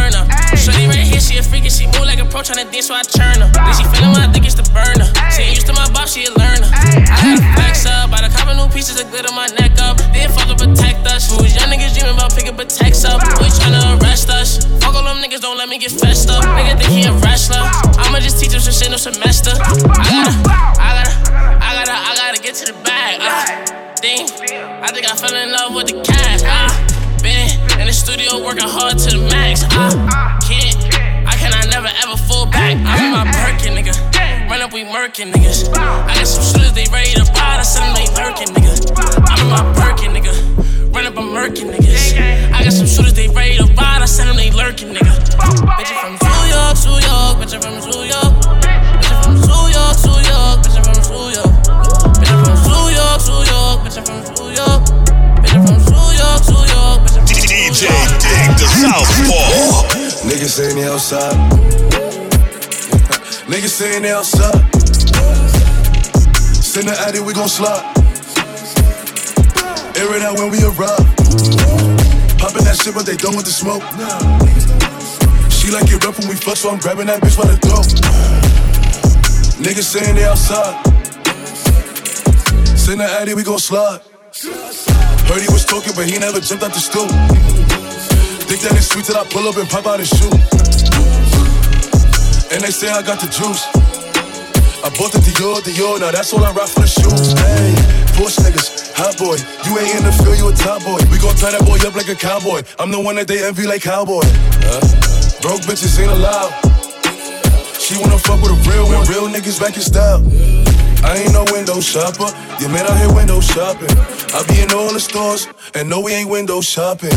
[1.71, 3.49] here, she move like a pro tryna dance, so I turn her.
[3.51, 5.07] Then she when I think it's the burner.
[5.31, 6.67] She ain't used to my boss, she a learner.
[6.67, 9.97] I got a flex up, bought a couple new pieces of glitter my neck up.
[10.11, 11.31] Then fuck up protect us.
[11.31, 13.23] Who's young niggas dreaming about picking protects up?
[13.39, 14.65] We tryna arrest us.
[14.83, 16.43] Fuck all them niggas, don't let me get fessed up.
[16.43, 17.63] Nigga think he a wrestler.
[18.03, 19.55] I'ma just teach him some shit no semester.
[19.55, 19.63] I
[20.11, 20.33] gotta,
[20.75, 21.15] I gotta,
[21.63, 23.19] I gotta, I gotta get to the bag.
[23.21, 23.81] Uh.
[24.01, 24.25] Thing.
[24.81, 26.41] I think I fell in love with the cash.
[26.41, 29.61] Uh, been in the studio working hard to the max.
[29.69, 30.20] I
[35.01, 35.65] murking niggas.
[35.73, 37.57] I got some shooters, they ready to ride.
[37.57, 38.69] I said them they lurking, nigga.
[39.33, 40.29] I'm in my Birkin, nigga.
[40.93, 42.21] Run up, I'm murking niggas.
[42.53, 44.01] I got some shooters, they ready to ride.
[44.01, 45.09] I said them they lurking, nigga.
[45.73, 47.41] Bitch, I'm from New York, New York.
[47.41, 48.45] Bitch, I'm from New York.
[48.45, 50.61] Bitch, I'm from New York, New York.
[50.61, 51.49] Bitch, I'm from New York.
[52.21, 53.81] Bitch, I'm from New York, New York.
[53.81, 54.85] Bitch, I'm from New York.
[55.41, 57.01] Bitch, I'm from New York, New York.
[57.01, 57.89] Bitch, I'm from DJ
[58.21, 60.29] Dig the Southpaw.
[60.29, 61.33] Niggas saying they outside.
[63.49, 64.70] Niggas saying they outside.
[66.71, 67.83] Send the addy, we gon' slide.
[69.99, 71.03] Air it out when we arrive.
[72.39, 73.83] Poppin' that shit, but they done with the smoke.
[75.51, 77.91] She like it rough when we fuck, so I'm grabbing that bitch by the throat.
[79.59, 80.79] Niggas saying they outside.
[82.79, 83.99] Send the addy, we gon' slide.
[85.27, 87.11] Heard he was talking, but he never jumped out the stool.
[88.47, 90.31] Think that it's sweet till I pull up and pop out his shoe.
[92.55, 93.80] And they say I got the juice.
[94.81, 97.37] I bought the Dior, Dior, now that's all I rock for the shoes.
[97.37, 97.69] Hey,
[98.17, 99.37] push niggas, hot boy.
[99.69, 100.97] You ain't in the field, you a top boy.
[101.13, 102.65] We gon' tie that boy up like a cowboy.
[102.81, 104.25] I'm the one that they envy like cowboy.
[104.65, 104.81] Uh,
[105.45, 106.49] broke bitches ain't allowed.
[107.77, 110.25] She wanna fuck with a real one, real niggas back in style.
[111.05, 112.33] I ain't no window shopper.
[112.57, 113.93] You man out here window shopping.
[114.33, 115.45] I be in all the stores,
[115.77, 117.13] and no, we ain't window shopping.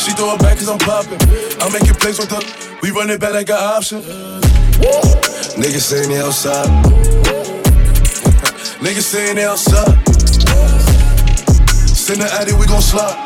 [0.00, 1.20] She throw it back cause I'm popping.
[1.60, 2.40] I'm making plays with her.
[2.80, 4.00] We run it back like an option.
[5.56, 6.68] Niggas saying they outside.
[8.82, 9.94] Niggas saying they outside.
[11.88, 13.16] Send the addy, we gon' slide.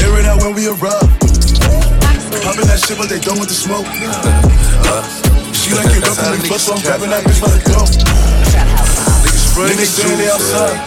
[0.00, 1.08] Air it out when we arrive.
[2.42, 3.86] Poppin' that shit, but they done with the smoke.
[5.54, 7.90] She like it rough when we fuck, so I'm grabbing that bitch by the throat.
[9.68, 10.78] Niggas saying they outside.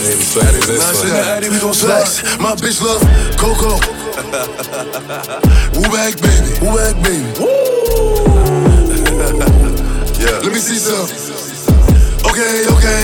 [0.00, 2.08] Send the addy, we gon' slide.
[2.40, 3.02] My bitch love
[3.36, 3.76] Coco.
[5.76, 6.58] Woo back, baby.
[6.60, 7.69] Woo back, baby.
[10.20, 10.44] Yeah.
[10.44, 11.08] Let me see some.
[12.20, 13.02] Okay, okay.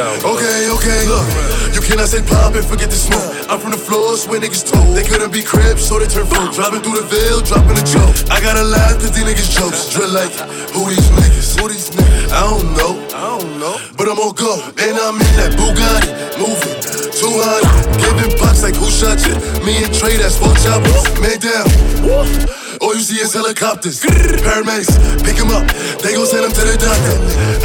[0.00, 1.00] Okay, okay.
[1.08, 1.26] Look,
[1.74, 3.24] you cannot say pop and forget the smoke.
[3.48, 4.96] I'm from the floors where niggas told.
[4.96, 6.52] They couldn't be cribs, so they turn folk.
[6.52, 8.12] Driving through the veil, dropping a joke.
[8.30, 9.88] I gotta laugh cause these niggas jokes.
[9.92, 10.32] Drill like,
[10.76, 11.56] who these niggas?
[11.56, 12.32] Who these niggas?
[12.32, 12.92] I don't know.
[13.16, 13.76] I don't know.
[13.96, 14.60] But I'm on go.
[14.76, 16.12] And I'm in that Bugatti.
[16.36, 16.76] Moving.
[17.16, 18.00] 200.
[18.00, 19.34] Giving bucks like who shot you?
[19.64, 21.04] Me and Trey, that's four choppers.
[21.20, 22.59] Man down.
[22.80, 24.00] All you see is helicopters.
[24.00, 24.88] Paramedics,
[25.22, 25.68] pick him up.
[26.00, 27.16] They gon' send him to the doctor.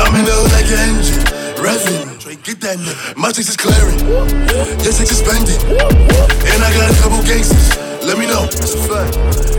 [0.03, 1.24] I'm in the hood like an engine.
[2.20, 3.16] Trey, get that nigga.
[3.16, 3.97] My chicks is clearing.
[4.84, 5.55] Your chicks is spending.
[6.51, 7.72] And I got a couple gangsters.
[8.03, 8.43] Let me know.
[8.43, 9.16] That's a fact.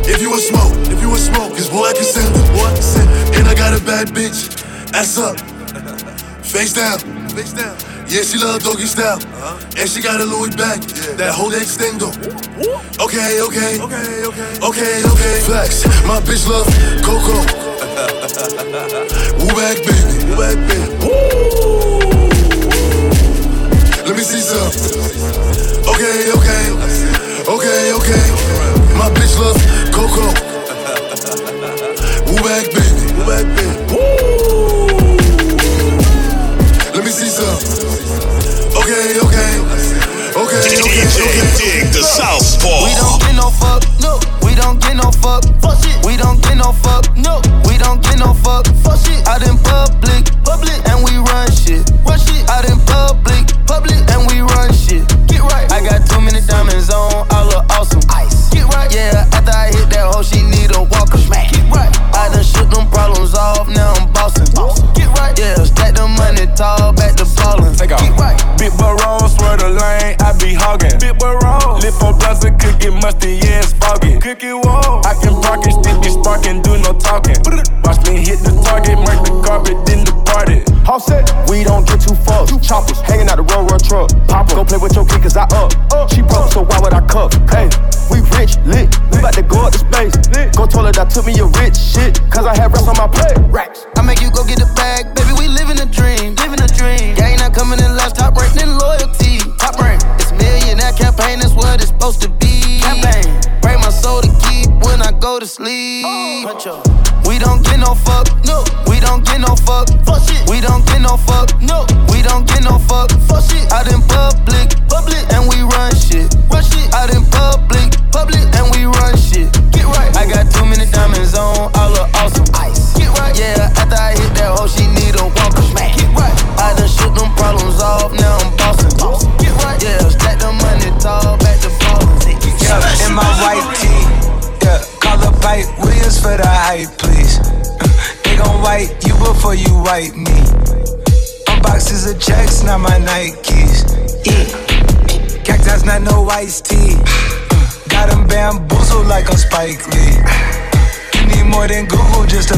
[0.07, 2.47] If you want smoke, if you want smoke, cause boy, I can send it.
[2.53, 3.39] Boy, I can send it.
[3.41, 4.61] And I got a bad bitch.
[4.93, 5.41] Ass up.
[6.45, 7.01] Face down.
[7.33, 7.95] Face down.
[8.09, 9.19] Yeah, she love doggy style.
[9.19, 9.59] Uh-huh.
[9.77, 10.79] And she got a Louis back.
[10.79, 11.17] Yeah.
[11.19, 12.15] That whole extendo.
[13.03, 13.83] Okay, okay.
[13.83, 14.63] Okay, okay.
[14.63, 15.43] Okay, okay.
[15.43, 15.83] Flex.
[16.07, 16.71] My bitch love
[17.03, 17.35] Coco.
[19.43, 20.23] Woo back, baby.
[20.23, 20.87] Woo back, baby.
[24.07, 24.71] Let me see some.
[25.91, 26.63] Okay, okay.
[27.43, 28.25] Okay, okay.
[28.95, 29.59] My bitch love
[29.91, 30.31] Coco.
[32.31, 33.03] Woo back, baby.
[33.19, 33.76] Woo back, baby.
[36.97, 37.44] Let me see some.
[38.72, 39.53] Okay, okay.
[40.32, 41.44] Okay, okay, okay.
[41.61, 42.88] Dig the Southpaw.
[42.88, 44.16] We don't get no fuck, no.
[44.40, 45.92] We don't get no fuck, fuck shit.
[46.07, 47.42] We don't get no fuck, no.
[47.68, 49.20] We don't get no fuck, fuck shit.
[49.28, 51.84] Out in public, public, and we run shit.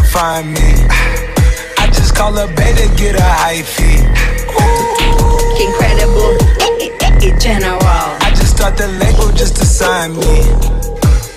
[0.09, 0.73] Find me.
[1.79, 4.01] I just call a beta, get a high fee.
[5.65, 6.39] Incredible,
[7.39, 7.81] general.
[8.25, 10.39] I just start the label just to sign me.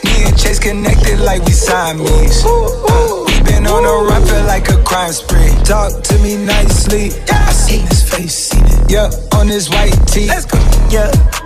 [0.04, 2.44] Me and Chase connected like we Siamese.
[2.46, 5.52] Uh, we been on a run, feel like a crime spree.
[5.66, 7.12] Talk to me nicely.
[7.30, 8.92] I seen his face, seen it.
[8.92, 10.28] Yeah, on his white tee.
[10.28, 10.58] Let's go.
[10.90, 11.41] Yeah.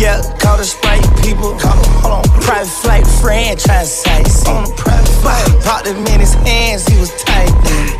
[0.00, 1.52] Yeah, call the Sprite people.
[1.60, 2.40] Call them, hold on.
[2.40, 4.48] Private flight franchise sites.
[4.48, 5.62] On a private flight.
[5.62, 7.99] Popped him in his hands, he was tight.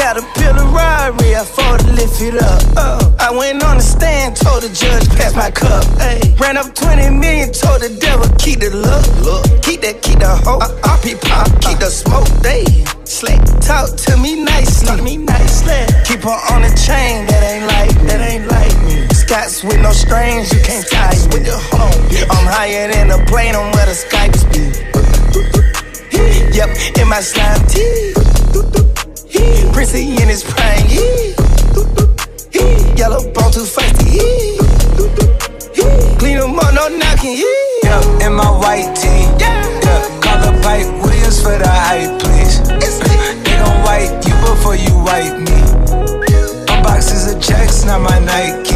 [0.00, 2.62] Caterpillar Rari, I fought to lift it up.
[2.74, 5.84] Uh, I went on the stand, told the judge, pass my cup.
[6.00, 6.34] Ay.
[6.40, 9.04] Ran up 20 million, told the devil, keep the look.
[9.20, 9.44] look.
[9.60, 10.64] Keep that, keep the hope.
[10.64, 12.24] Uh, be pop, keep the smoke.
[12.40, 12.64] They
[13.04, 13.44] slick.
[13.60, 14.88] Talk to me nicely.
[14.88, 15.84] Talk me nicely.
[16.08, 19.04] Keep her on the chain, that ain't like, that ain't like me.
[19.12, 22.00] Scots with no strings, you can't tie with the home.
[22.32, 24.64] I'm higher than a plane, I'm where the Skypes be.
[26.56, 28.10] Yep, in my slime tee.
[29.72, 30.86] Prissy in his prime.
[32.96, 34.20] Yellow bone too feisty.
[36.18, 37.36] Clean them up, no knocking,
[37.82, 38.26] yeah.
[38.26, 39.08] In my white tee.
[39.40, 40.20] Yeah, yeah.
[40.20, 42.60] call the pipe Williams for the hype, please.
[43.44, 45.60] they gon' wipe you before you wipe me.
[46.68, 48.69] My boxes of checks, not my Nike.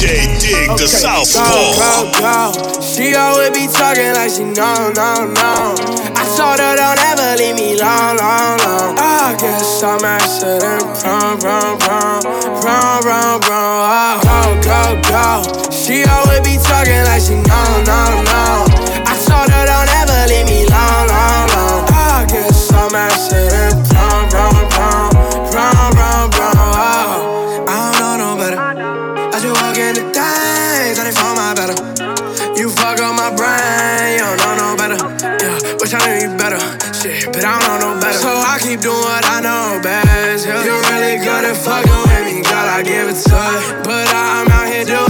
[0.00, 1.44] DJ Dig the Southpaw.
[1.76, 2.80] Go, go, go.
[2.80, 5.76] She always be talking like she know, no, no.
[6.16, 8.96] I told her don't ever leave me long, long, long.
[8.96, 12.22] I guess I'm accident prone, prone, prone,
[12.64, 13.84] prone, prone, prone.
[13.92, 15.70] Oh, go, go, go.
[15.70, 18.69] She always be talking like she know, no, no.
[38.60, 40.46] Keep doing what I know best.
[40.46, 40.64] Yeah.
[40.64, 42.68] You're really good at fucking with me, girl.
[42.68, 43.82] I give it to you.
[43.82, 45.09] But I'm out here doing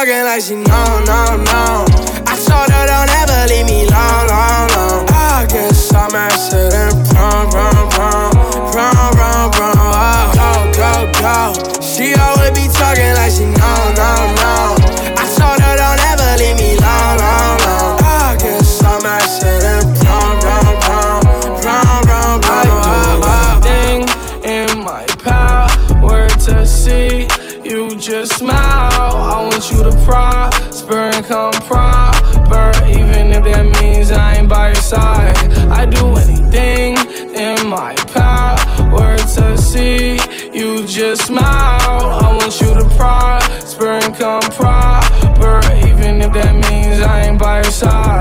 [0.00, 1.84] talking like she know, no, no.
[2.24, 5.06] I told her don't ever leave me long, long, long.
[5.10, 8.32] I guess I'm accident prone, prone, prone,
[8.72, 9.76] prone, prone, prone.
[9.76, 11.82] Oh, go, go, go.
[11.82, 14.79] She always be talking like she know, no, no.
[30.04, 35.36] Prosper and come proper, even if that means I ain't by your side.
[35.70, 36.96] I do anything
[37.34, 40.18] in my power to see
[40.52, 42.20] you just smile.
[42.24, 47.62] I want you to prosper and come proper, even if that means I ain't by
[47.62, 48.19] your side.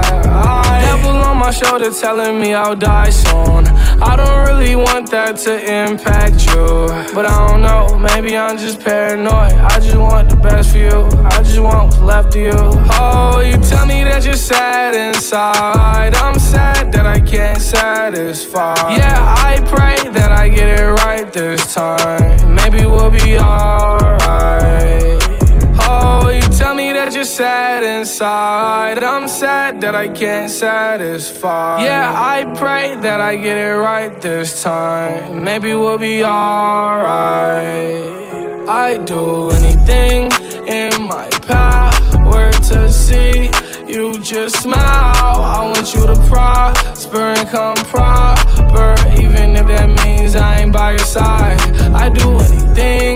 [1.49, 3.65] My shoulder telling me I'll die soon.
[4.03, 7.97] I don't really want that to impact you, but I don't know.
[7.97, 9.53] Maybe I'm just paranoid.
[9.53, 11.07] I just want the best for you.
[11.25, 12.51] I just want what's left of you.
[12.53, 16.13] Oh, you tell me that you're sad inside.
[16.13, 18.75] I'm sad that I can't satisfy.
[18.95, 22.53] Yeah, I pray that I get it right this time.
[22.53, 25.18] Maybe we'll be alright.
[26.99, 29.01] That you're sad inside.
[29.01, 31.85] I'm sad that I can't satisfy.
[31.85, 35.41] Yeah, I pray that I get it right this time.
[35.41, 38.03] Maybe we'll be alright.
[38.67, 40.29] I do anything
[40.67, 43.49] in my power to see
[43.87, 45.37] you just smile.
[45.55, 48.89] I want you to prosper and come proper,
[49.23, 51.59] even if that means I ain't by your side.
[52.03, 53.15] I do anything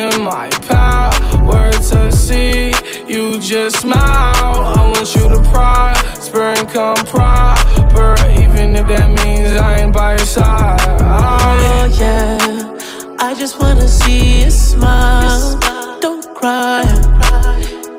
[0.00, 2.72] in my power to see
[3.10, 3.98] you just smile.
[3.98, 10.12] I want you to prosper and come proper, even if that means I ain't by
[10.12, 10.78] your side.
[11.00, 15.58] Oh yeah, I just wanna see you smile.
[16.00, 16.84] Don't cry.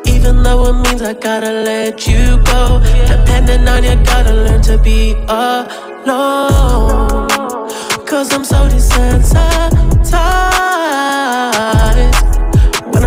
[0.05, 2.79] Even though it means I gotta let you go.
[3.07, 7.27] Depending on you, gotta learn to be alone.
[8.05, 10.60] Cause I'm so desensitized.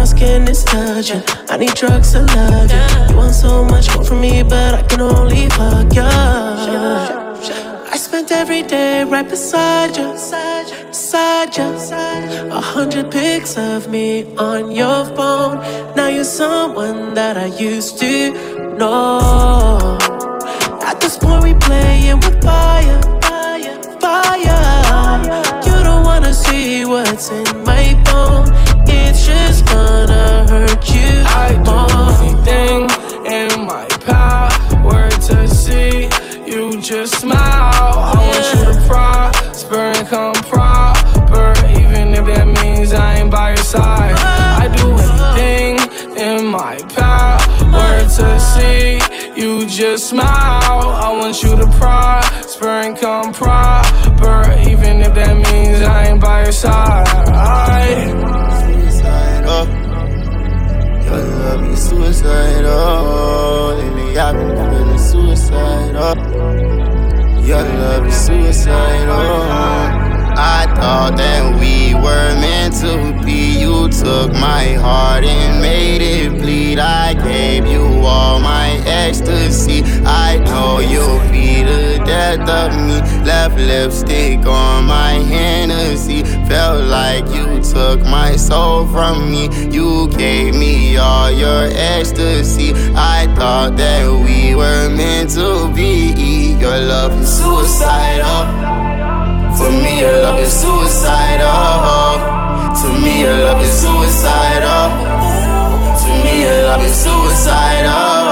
[0.04, 3.08] Skin is touching, I need drugs to love you.
[3.08, 6.02] You want so much more from me, but I can only fuck you.
[6.02, 11.64] I spent every day right beside you, beside you.
[12.52, 15.56] A hundred pics of me on your phone.
[15.96, 18.32] Now you're someone that I used to
[18.76, 19.98] know.
[20.82, 23.00] At this point, we playing with fire,
[24.00, 25.62] fire.
[25.66, 28.63] You don't wanna see what's in my phone.
[29.54, 31.76] Just gonna hurt you I do
[32.26, 32.90] anything
[33.24, 36.10] in my power to see
[36.44, 37.36] you just smile.
[37.38, 43.50] I want you to prosper and come proper, even if that means I ain't by
[43.50, 44.16] your side.
[44.18, 44.88] I do
[45.38, 45.78] anything
[46.18, 48.98] in my power to see
[49.40, 50.88] you just smile.
[51.06, 56.42] I want you to prosper and come proper, even if that means I ain't by
[56.42, 56.73] your side.
[67.44, 70.14] Your love is suicide, oh.
[70.36, 73.60] I thought that we were meant to be.
[73.60, 76.78] You took my heart and made it bleed.
[76.78, 79.82] I gave you all my ecstasy.
[80.06, 83.00] I know you'll be the death of me.
[83.24, 86.24] Left lipstick on my Hennessy.
[86.48, 89.50] Felt like you took my soul from me.
[89.70, 92.72] You gave me all your ecstasy.
[92.96, 96.33] I thought that we were meant to be.
[96.64, 98.40] Your love is suicidal.
[99.52, 102.16] For me, your love is suicidal.
[102.80, 104.88] To me, your love is suicidal.
[106.00, 108.24] To me, your love is suicidal.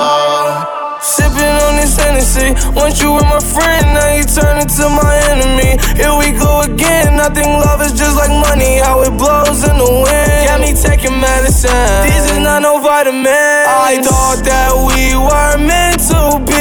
[1.03, 2.57] Sipping on this Hennessy.
[2.73, 5.77] Once you were my friend, now you turn into my enemy.
[6.01, 7.21] Here we go again.
[7.21, 10.49] I think love is just like money, how it blows in the wind.
[10.49, 11.69] Got me taking medicine.
[12.09, 13.29] This is not no vitamin.
[13.29, 16.52] I thought that we were meant to be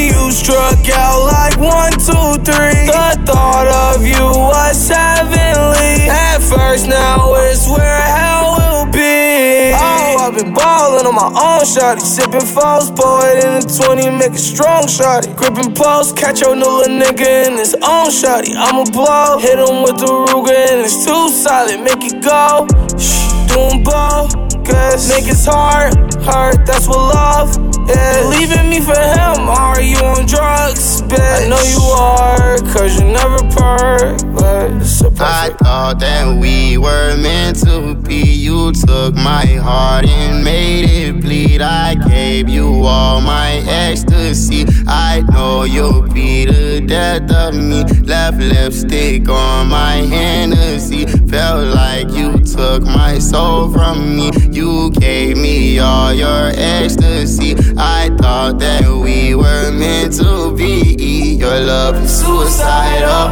[0.00, 2.86] till you struck out like one, two, three.
[2.86, 6.08] The thought of you was heavenly.
[6.08, 9.72] At first, now it's where hell will be.
[9.74, 12.00] Oh, I've been ballin' on my own shotty.
[12.00, 15.34] Sipping false, it in a 20, make it strong shotty.
[15.36, 18.54] Gripping post, catch your new nigga in his own shotty.
[18.56, 22.66] I'ma blow, hit him with the Ruger and it's too solid, make it go.
[22.96, 24.28] Shh, doing blow,
[24.64, 25.10] guess.
[25.12, 28.38] Niggas hard, hurt, that's what love is.
[28.38, 31.18] Leaving me for him, are you on drugs, bitch?
[31.18, 36.78] I know you are, cause you never perk, but it's a I thought that we
[36.78, 38.22] were meant to be.
[38.22, 41.60] You took my heart and made it bleed.
[41.60, 44.64] I gave you all my ecstasy.
[44.86, 47.84] I know you'll be the death of me.
[48.04, 51.06] Left lipstick on my Hennessy.
[51.06, 54.30] Felt like you took my soul from me.
[54.50, 57.54] You gave me all your ecstasy.
[57.76, 61.36] I thought that we were meant to be.
[61.36, 63.28] Your love is suicidal.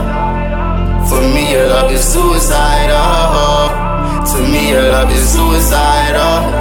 [1.08, 3.68] For me, your love is suicidal.
[4.30, 6.52] To me, your love is suicidal.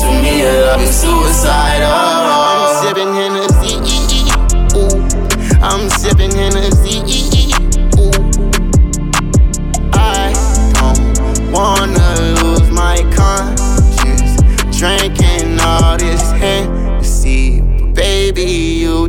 [0.00, 1.88] To me, your love is suicidal.
[1.88, 3.55] I'm sipping Hennessy.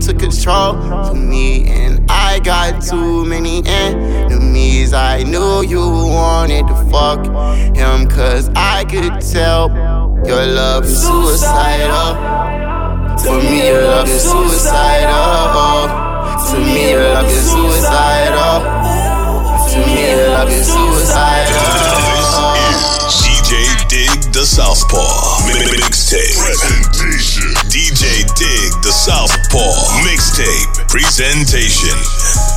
[0.07, 4.93] Took control of me, and I got too many enemies.
[4.93, 7.25] I knew you wanted to fuck
[7.75, 9.67] him, cause I could tell
[10.25, 12.15] your love is suicidal.
[13.17, 15.89] For me, your love is suicidal.
[16.51, 18.61] To me, your love is suicidal.
[19.71, 22.06] To me, your love is suicidal.
[24.37, 26.37] The Southpaw Mixtape.
[26.37, 27.55] Presentation.
[27.73, 29.73] DJ Dig the Southpaw
[30.05, 30.87] Mixtape.
[30.87, 32.56] Presentation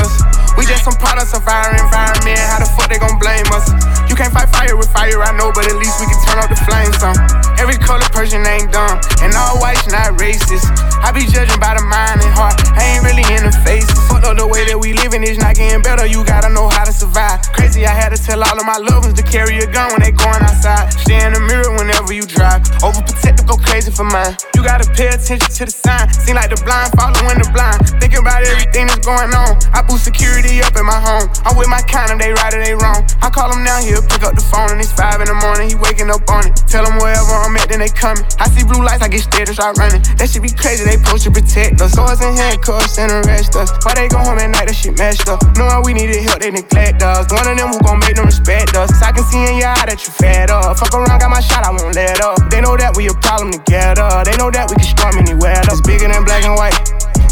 [0.81, 2.39] Some products of our environment.
[2.39, 3.69] How the fuck they gon' blame us?
[4.09, 6.49] You can't fight fire with fire, I know, but at least we can turn up
[6.49, 7.50] the flames on.
[7.91, 9.01] Every color person ain't dumb.
[9.19, 10.63] And all whites not racist.
[11.03, 12.55] I be judging by the mind and heart.
[12.71, 13.83] I ain't really in the face.
[14.07, 16.07] Fuck up the way that we living is not getting better.
[16.07, 17.43] You gotta know how to survive.
[17.51, 20.07] Crazy, I had to tell all of my loved ones to carry a gun when
[20.07, 20.87] they going outside.
[21.03, 22.63] Stay in the mirror whenever you drive.
[22.79, 24.39] Overprotective, go crazy for mine.
[24.55, 26.07] You gotta pay attention to the sign.
[26.15, 27.83] Seem like the blind following the blind.
[27.99, 29.59] Thinking about everything that's going on.
[29.75, 31.27] I boost security up in my home.
[31.43, 33.03] I'm with my kind of they right or they wrong.
[33.19, 35.67] I call him now, he'll pick up the phone and it's five in the morning.
[35.67, 36.55] He waking up on it.
[36.71, 38.23] Tell him wherever I'm at, then they coming.
[38.37, 40.05] I see blue lights, I get scared and start running.
[40.21, 41.97] That shit be crazy, they post to protect us.
[41.97, 43.73] Swords and handcuffs and arrest us.
[43.81, 45.41] Why they go home at night, that shit messed up.
[45.57, 47.25] Knowing we needed help, they neglect us.
[47.33, 48.93] One of them who gon' make them respect us.
[49.01, 50.77] I can see in your eye that you fed up.
[50.77, 52.37] Fuck around, got my shot, I won't let up.
[52.53, 54.21] They know that we a problem together.
[54.23, 55.57] They know that we can storm anywhere.
[55.65, 56.77] That's bigger than black and white.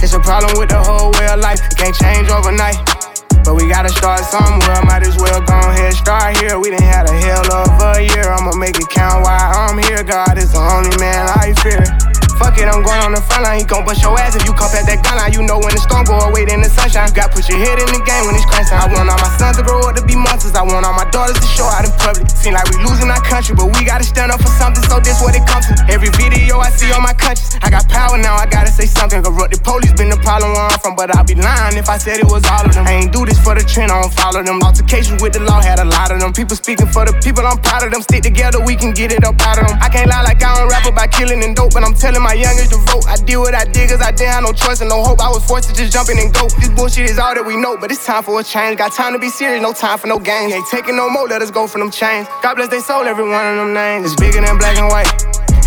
[0.02, 1.62] It's a problem with the whole way of life.
[1.62, 2.99] It can't change overnight.
[3.44, 4.82] But we gotta start somewhere.
[4.86, 6.60] Might as well go ahead, start here.
[6.60, 8.32] We done had a hell of a year.
[8.32, 10.04] I'ma make it count while I'm here.
[10.04, 12.09] God is the only man I fear.
[12.40, 13.60] Fuck it, I'm going on the front line.
[13.60, 15.36] He gon' bust your ass if you come past that gun line.
[15.36, 17.12] You know when the storm go away, then the sunshine.
[17.12, 18.72] Got put your head in the game when it's crunch.
[18.72, 20.56] I want all my sons to grow up to be monsters.
[20.56, 22.32] I want all my daughters to show out in public.
[22.32, 24.80] Seem like we losing our country, but we gotta stand up for something.
[24.88, 25.76] So this what it comes to.
[25.92, 28.40] Every video I see on my conscience, I got power now.
[28.40, 29.20] I gotta say something.
[29.20, 32.00] Corrupt the police been the problem where I'm from, but I'd be lying if I
[32.00, 32.88] said it was all of them.
[32.88, 34.64] I ain't do this for the trend, I don't follow them.
[34.64, 36.32] Altercations with the law had a lot of them.
[36.32, 38.00] People speaking for the people, I'm proud of them.
[38.00, 39.76] Stick together, we can get it up out of them.
[39.84, 42.29] I can't lie like I don't rap about killing and dope, but I'm telling my
[42.34, 43.06] youngest to vote.
[43.08, 45.22] I did what I did cause I didn't have no choice and no hope.
[45.22, 46.48] I was forced to just jump in and go.
[46.60, 48.78] This bullshit is all that we know, but it's time for a change.
[48.78, 50.54] Got time to be serious, no time for no games.
[50.54, 52.28] Ain't taking no more, let us go from them chains.
[52.42, 54.06] God bless they soul, every one of them names.
[54.06, 55.10] It's bigger than black and white.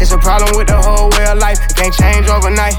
[0.03, 1.59] It's a problem with the whole way of life.
[1.63, 2.75] It can't change overnight.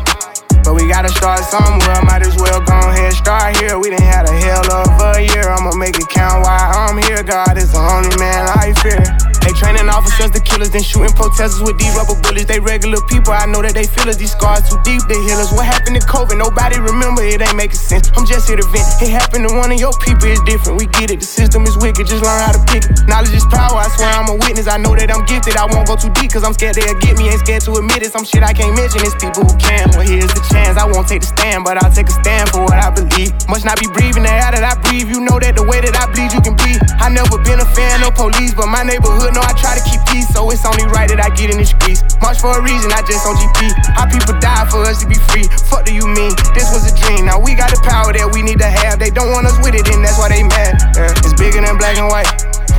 [0.63, 2.01] But we gotta start somewhere.
[2.03, 3.77] Might as well go ahead, start here.
[3.79, 5.49] We done had a hell of a year.
[5.49, 7.23] I'ma make it count while I'm here.
[7.23, 9.22] God is the only man I fear.
[9.43, 12.47] They training officers to killers, then shooting protesters with these rubber bullets.
[12.47, 14.15] They regular people, I know that they feel us.
[14.15, 15.51] These scars too deep, they heal us.
[15.51, 16.39] What happened to COVID?
[16.39, 18.07] Nobody remember, it ain't making sense.
[18.15, 18.87] I'm just here to vent.
[19.03, 20.79] It happened to one of your people, it's different.
[20.79, 23.03] We get it, the system is wicked, just learn how to pick it.
[23.05, 24.71] Knowledge is power, I swear I'm a witness.
[24.71, 27.19] I know that I'm gifted, I won't go too deep, cause I'm scared they'll get
[27.19, 27.27] me.
[27.27, 28.15] Ain't scared to admit it.
[28.15, 29.91] Some shit I can't mention, it's people who can.
[29.91, 32.63] Well, here's the chance, I won't take the stand, but I'll take a stand for
[32.63, 33.35] what I believe.
[33.51, 35.11] Must not be breathing the air that I breathe.
[35.11, 36.79] You know that the way that I bleed, you can breathe.
[37.03, 39.99] I never been a fan of police, but my neighborhood know I try to keep
[40.07, 42.05] peace, so it's only right that I get in the streets.
[42.21, 43.73] March for a reason, I just on GP.
[43.97, 45.49] How people die for us to be free.
[45.67, 46.31] Fuck do you mean?
[46.53, 47.25] This was a dream.
[47.25, 49.01] Now we got the power that we need to have.
[49.01, 50.77] They don't want us with it, and that's why they mad.
[50.95, 51.11] Yeah.
[51.25, 52.29] It's bigger than black and white.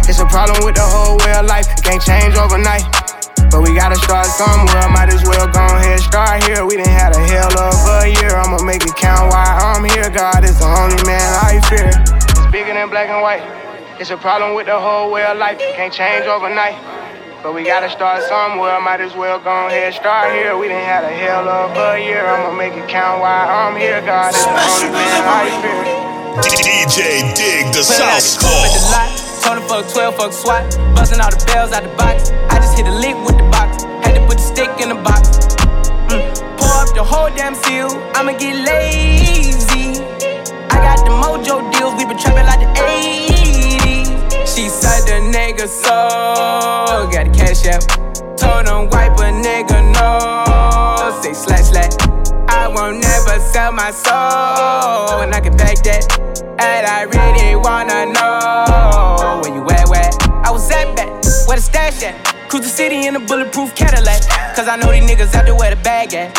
[0.07, 1.67] It's a problem with the whole way of life.
[1.75, 2.87] It can't change overnight.
[3.51, 4.89] But we gotta start somewhere.
[4.91, 6.67] Might as well go ahead, start here.
[6.67, 8.35] We done had a hell of a year.
[8.35, 10.11] I'ma make it count while I'm here.
[10.11, 11.91] God is the only man I fear.
[11.91, 13.74] It's bigger than black and white.
[14.01, 15.57] It's a problem with the whole way of life.
[15.61, 16.74] It can't change overnight.
[17.45, 18.80] But we gotta start somewhere.
[18.80, 20.59] Might as well go ahead, start here.
[20.59, 22.26] We done had a hell of a year.
[22.26, 24.01] I'ma make it count while I'm here.
[24.01, 26.05] God is the only man I fear.
[26.42, 28.66] DJ Dig the Southpaw.
[29.47, 30.64] Told him fuck 12, fuck SWAT.
[30.97, 32.30] Busting all the bells out the box.
[32.51, 33.84] I just hit a lick with the box.
[34.03, 35.38] Had to put the stick in the box.
[36.11, 36.34] Mm.
[36.59, 37.95] Pour up the whole damn seal.
[38.18, 40.03] I'ma get lazy.
[40.66, 41.95] I got the mojo deals.
[41.95, 42.54] We been trapping like the 80s.
[44.55, 47.11] She said the nigga so.
[47.11, 47.83] Got the cash out.
[48.39, 51.21] Told him wipe a nigga no.
[51.23, 51.95] Say slash slash.
[52.49, 55.23] I won't never sell my soul.
[55.23, 56.07] And I can back that.
[56.61, 60.09] And I really wanna know where you at, where
[60.47, 61.09] I was at back,
[61.49, 62.34] where the stash at.
[62.49, 64.22] Cruise the city in a bulletproof Cadillac.
[64.55, 66.34] Cause I know these niggas out there where the bag at.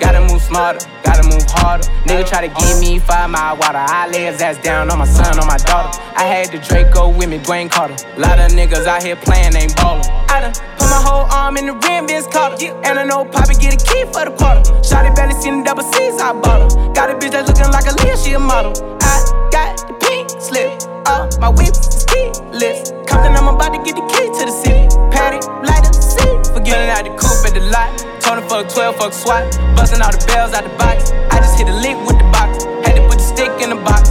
[0.00, 1.84] Gotta move smarter, gotta move harder.
[2.08, 3.78] Nigga try to give me five mile water.
[3.78, 6.00] I lay his ass down on my son, on my daughter.
[6.16, 7.94] I had the Draco with me, Dwayne Carter.
[8.18, 10.08] Lot of niggas out here playing, ain't ballin'.
[10.32, 12.72] I done put my whole arm in the rim, Vince Carter.
[12.82, 14.64] And I know Poppy get a key for the quarter.
[14.80, 16.92] Shotty barely seen the double C's, I bought her.
[16.94, 18.72] Got a bitch that's looking like a Leah, she a model.
[19.02, 20.82] I got the pink slip.
[21.06, 21.74] Uh, my whip
[22.16, 22.90] is keyless.
[23.06, 24.86] Compton, I'm about to get the key to the city.
[25.10, 26.30] Patty, light up, see.
[26.52, 27.90] Forgetting out the coupe at the lot.
[28.20, 29.44] Tony fuck 12, fuck SWAT.
[29.76, 31.12] Busting all the bells out the box.
[31.30, 32.64] I just hit a lick with the box.
[32.84, 34.10] Had to put the stick in the box.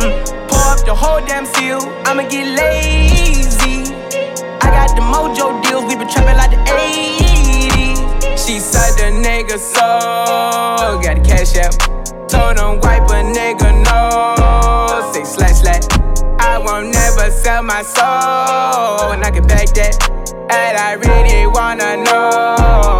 [0.00, 0.12] Mm.
[0.48, 1.80] Pour up the whole damn seal.
[2.06, 3.92] I'ma get lazy.
[4.60, 5.84] I got the mojo deals.
[5.84, 8.00] We been trapping like the 80s.
[8.38, 11.00] She said the nigga so.
[11.02, 11.74] Got the cash out.
[12.28, 13.69] Told him wipe a nigga
[17.42, 19.12] sell my soul.
[19.12, 19.96] And I can back that.
[20.50, 22.99] And I really wanna know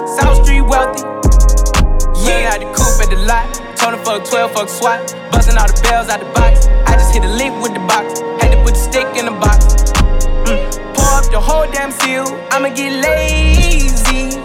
[3.21, 3.77] the lot.
[3.77, 4.99] Told fuck 12, fuck SWAT.
[5.31, 6.67] Busting all the bells out the box.
[6.87, 8.21] I just hit a lick with the box.
[8.41, 9.65] Had to put the stick in the box.
[10.45, 10.93] Mm.
[10.93, 12.25] Pour up the whole damn seal.
[12.51, 14.37] I'ma get lazy.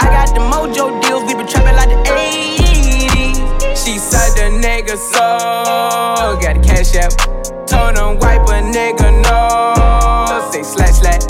[0.00, 1.24] I got the mojo deals.
[1.24, 3.76] We been trapping like the 80s.
[3.76, 6.40] She said the nigga so.
[6.40, 7.12] Got the cash app.
[7.66, 10.50] Told him wipe a nigga no.
[10.52, 11.22] Say slash slash.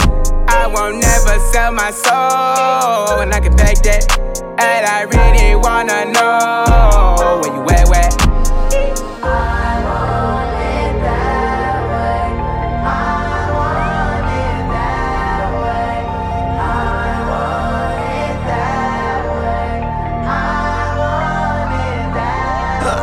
[0.48, 3.20] I won't never sell my soul.
[3.20, 4.33] And I can back that.
[4.56, 8.10] And I really wanna know where you at, where?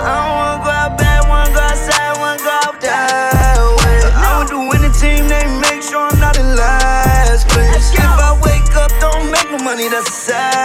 [0.04, 4.02] I wanna go out bad, wanna go outside, wanna go out that way.
[4.16, 7.94] I would do anything they make sure I'm not in last place.
[7.94, 10.61] If I wake up, don't make no money, that's a sad.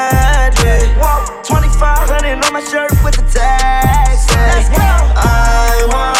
[1.47, 4.26] 2500 on my shirt with the tags.
[5.14, 6.16] I want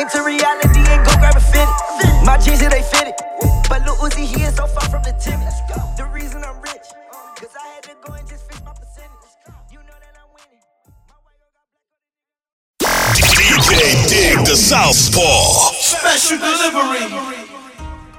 [0.00, 1.68] into reality and go grab a fitted.
[2.24, 3.14] My jeans, yeah, they fitted.
[3.68, 5.52] But Lil Uzi, he is so far from the timid.
[5.96, 6.88] The reason I'm rich,
[7.36, 9.36] cause I had to go and just fix my percentage.
[13.14, 15.72] DJ Dig the Southpaw.
[15.76, 17.50] Special delivery.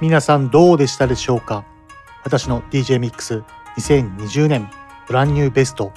[0.00, 1.64] 皆さんどうでしたでしょうか
[2.24, 3.42] 私の DJ ミックス
[3.78, 4.68] 2020年
[5.06, 5.92] ブランニューベスト。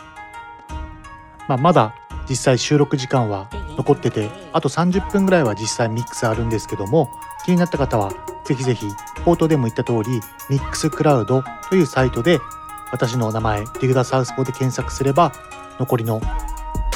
[1.47, 1.95] まあ、まだ
[2.29, 7.09] 実際収録時間は残ってて、あと30分ぐらいは実際ミックスあるんですけども、
[7.45, 8.11] 気になった方は
[8.43, 8.87] ぜひぜひ、
[9.25, 12.39] 冒頭でも言った通り、ミックスクラウドというサイトで
[12.91, 15.33] 私の名前、ディグダサウスポーで検索すれば、
[15.79, 16.21] 残りの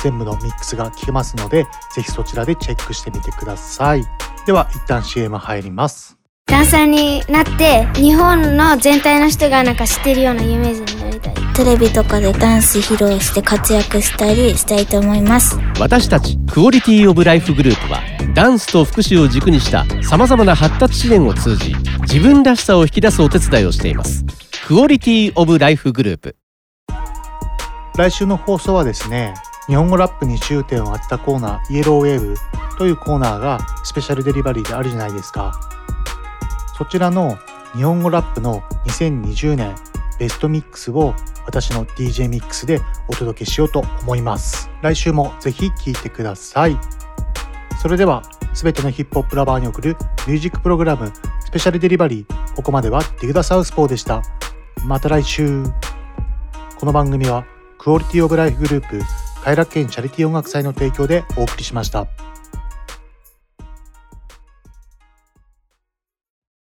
[0.02, 4.06] 全部のミックスが聞けますので、ぜひそちらでチェックしてみてください。
[4.46, 6.19] では、一旦 CM 入ります。
[6.50, 11.36] ダンサーになって日本の全体の人がなんか知ってるような有名人になりたい。
[11.54, 15.60] テレビとかでダンス披露して活躍したりしたいと思います。
[15.80, 18.02] 私たちクオリティオブライフグループは
[18.34, 24.26] ダンスと福祉を軸にしたさまざまな発達支援を通じ自分らしさを引き出すお手伝いをしています。
[24.66, 26.36] クオリティオブライフグループ。
[27.96, 29.36] 来週の放送はですね
[29.68, 32.36] 日本語ラップに終点を当てたコーナーイエローウェーブ
[32.78, 35.79] というコーナーがスペシャルデリバリーであるじゃないですか
[36.80, 37.38] そちらの
[37.76, 39.76] 日本語ラップの2020年
[40.18, 41.14] ベストミックスを
[41.46, 44.70] 私の DJ ミックスでお届けしようと思います。
[44.82, 46.78] 来週もぜひ聴いてください。
[47.82, 48.22] それでは
[48.54, 51.12] 全てのヒップホップラバーに送るミュージックプログラム
[51.42, 54.22] スペシャルデリバリーここまではディグダサウスポーでした。
[54.86, 55.66] また来週。
[56.80, 57.46] この番組は
[57.78, 59.02] クオリティオブライフグループ
[59.44, 62.08] 快楽園チャリティー音楽祭の提供でお送りしました。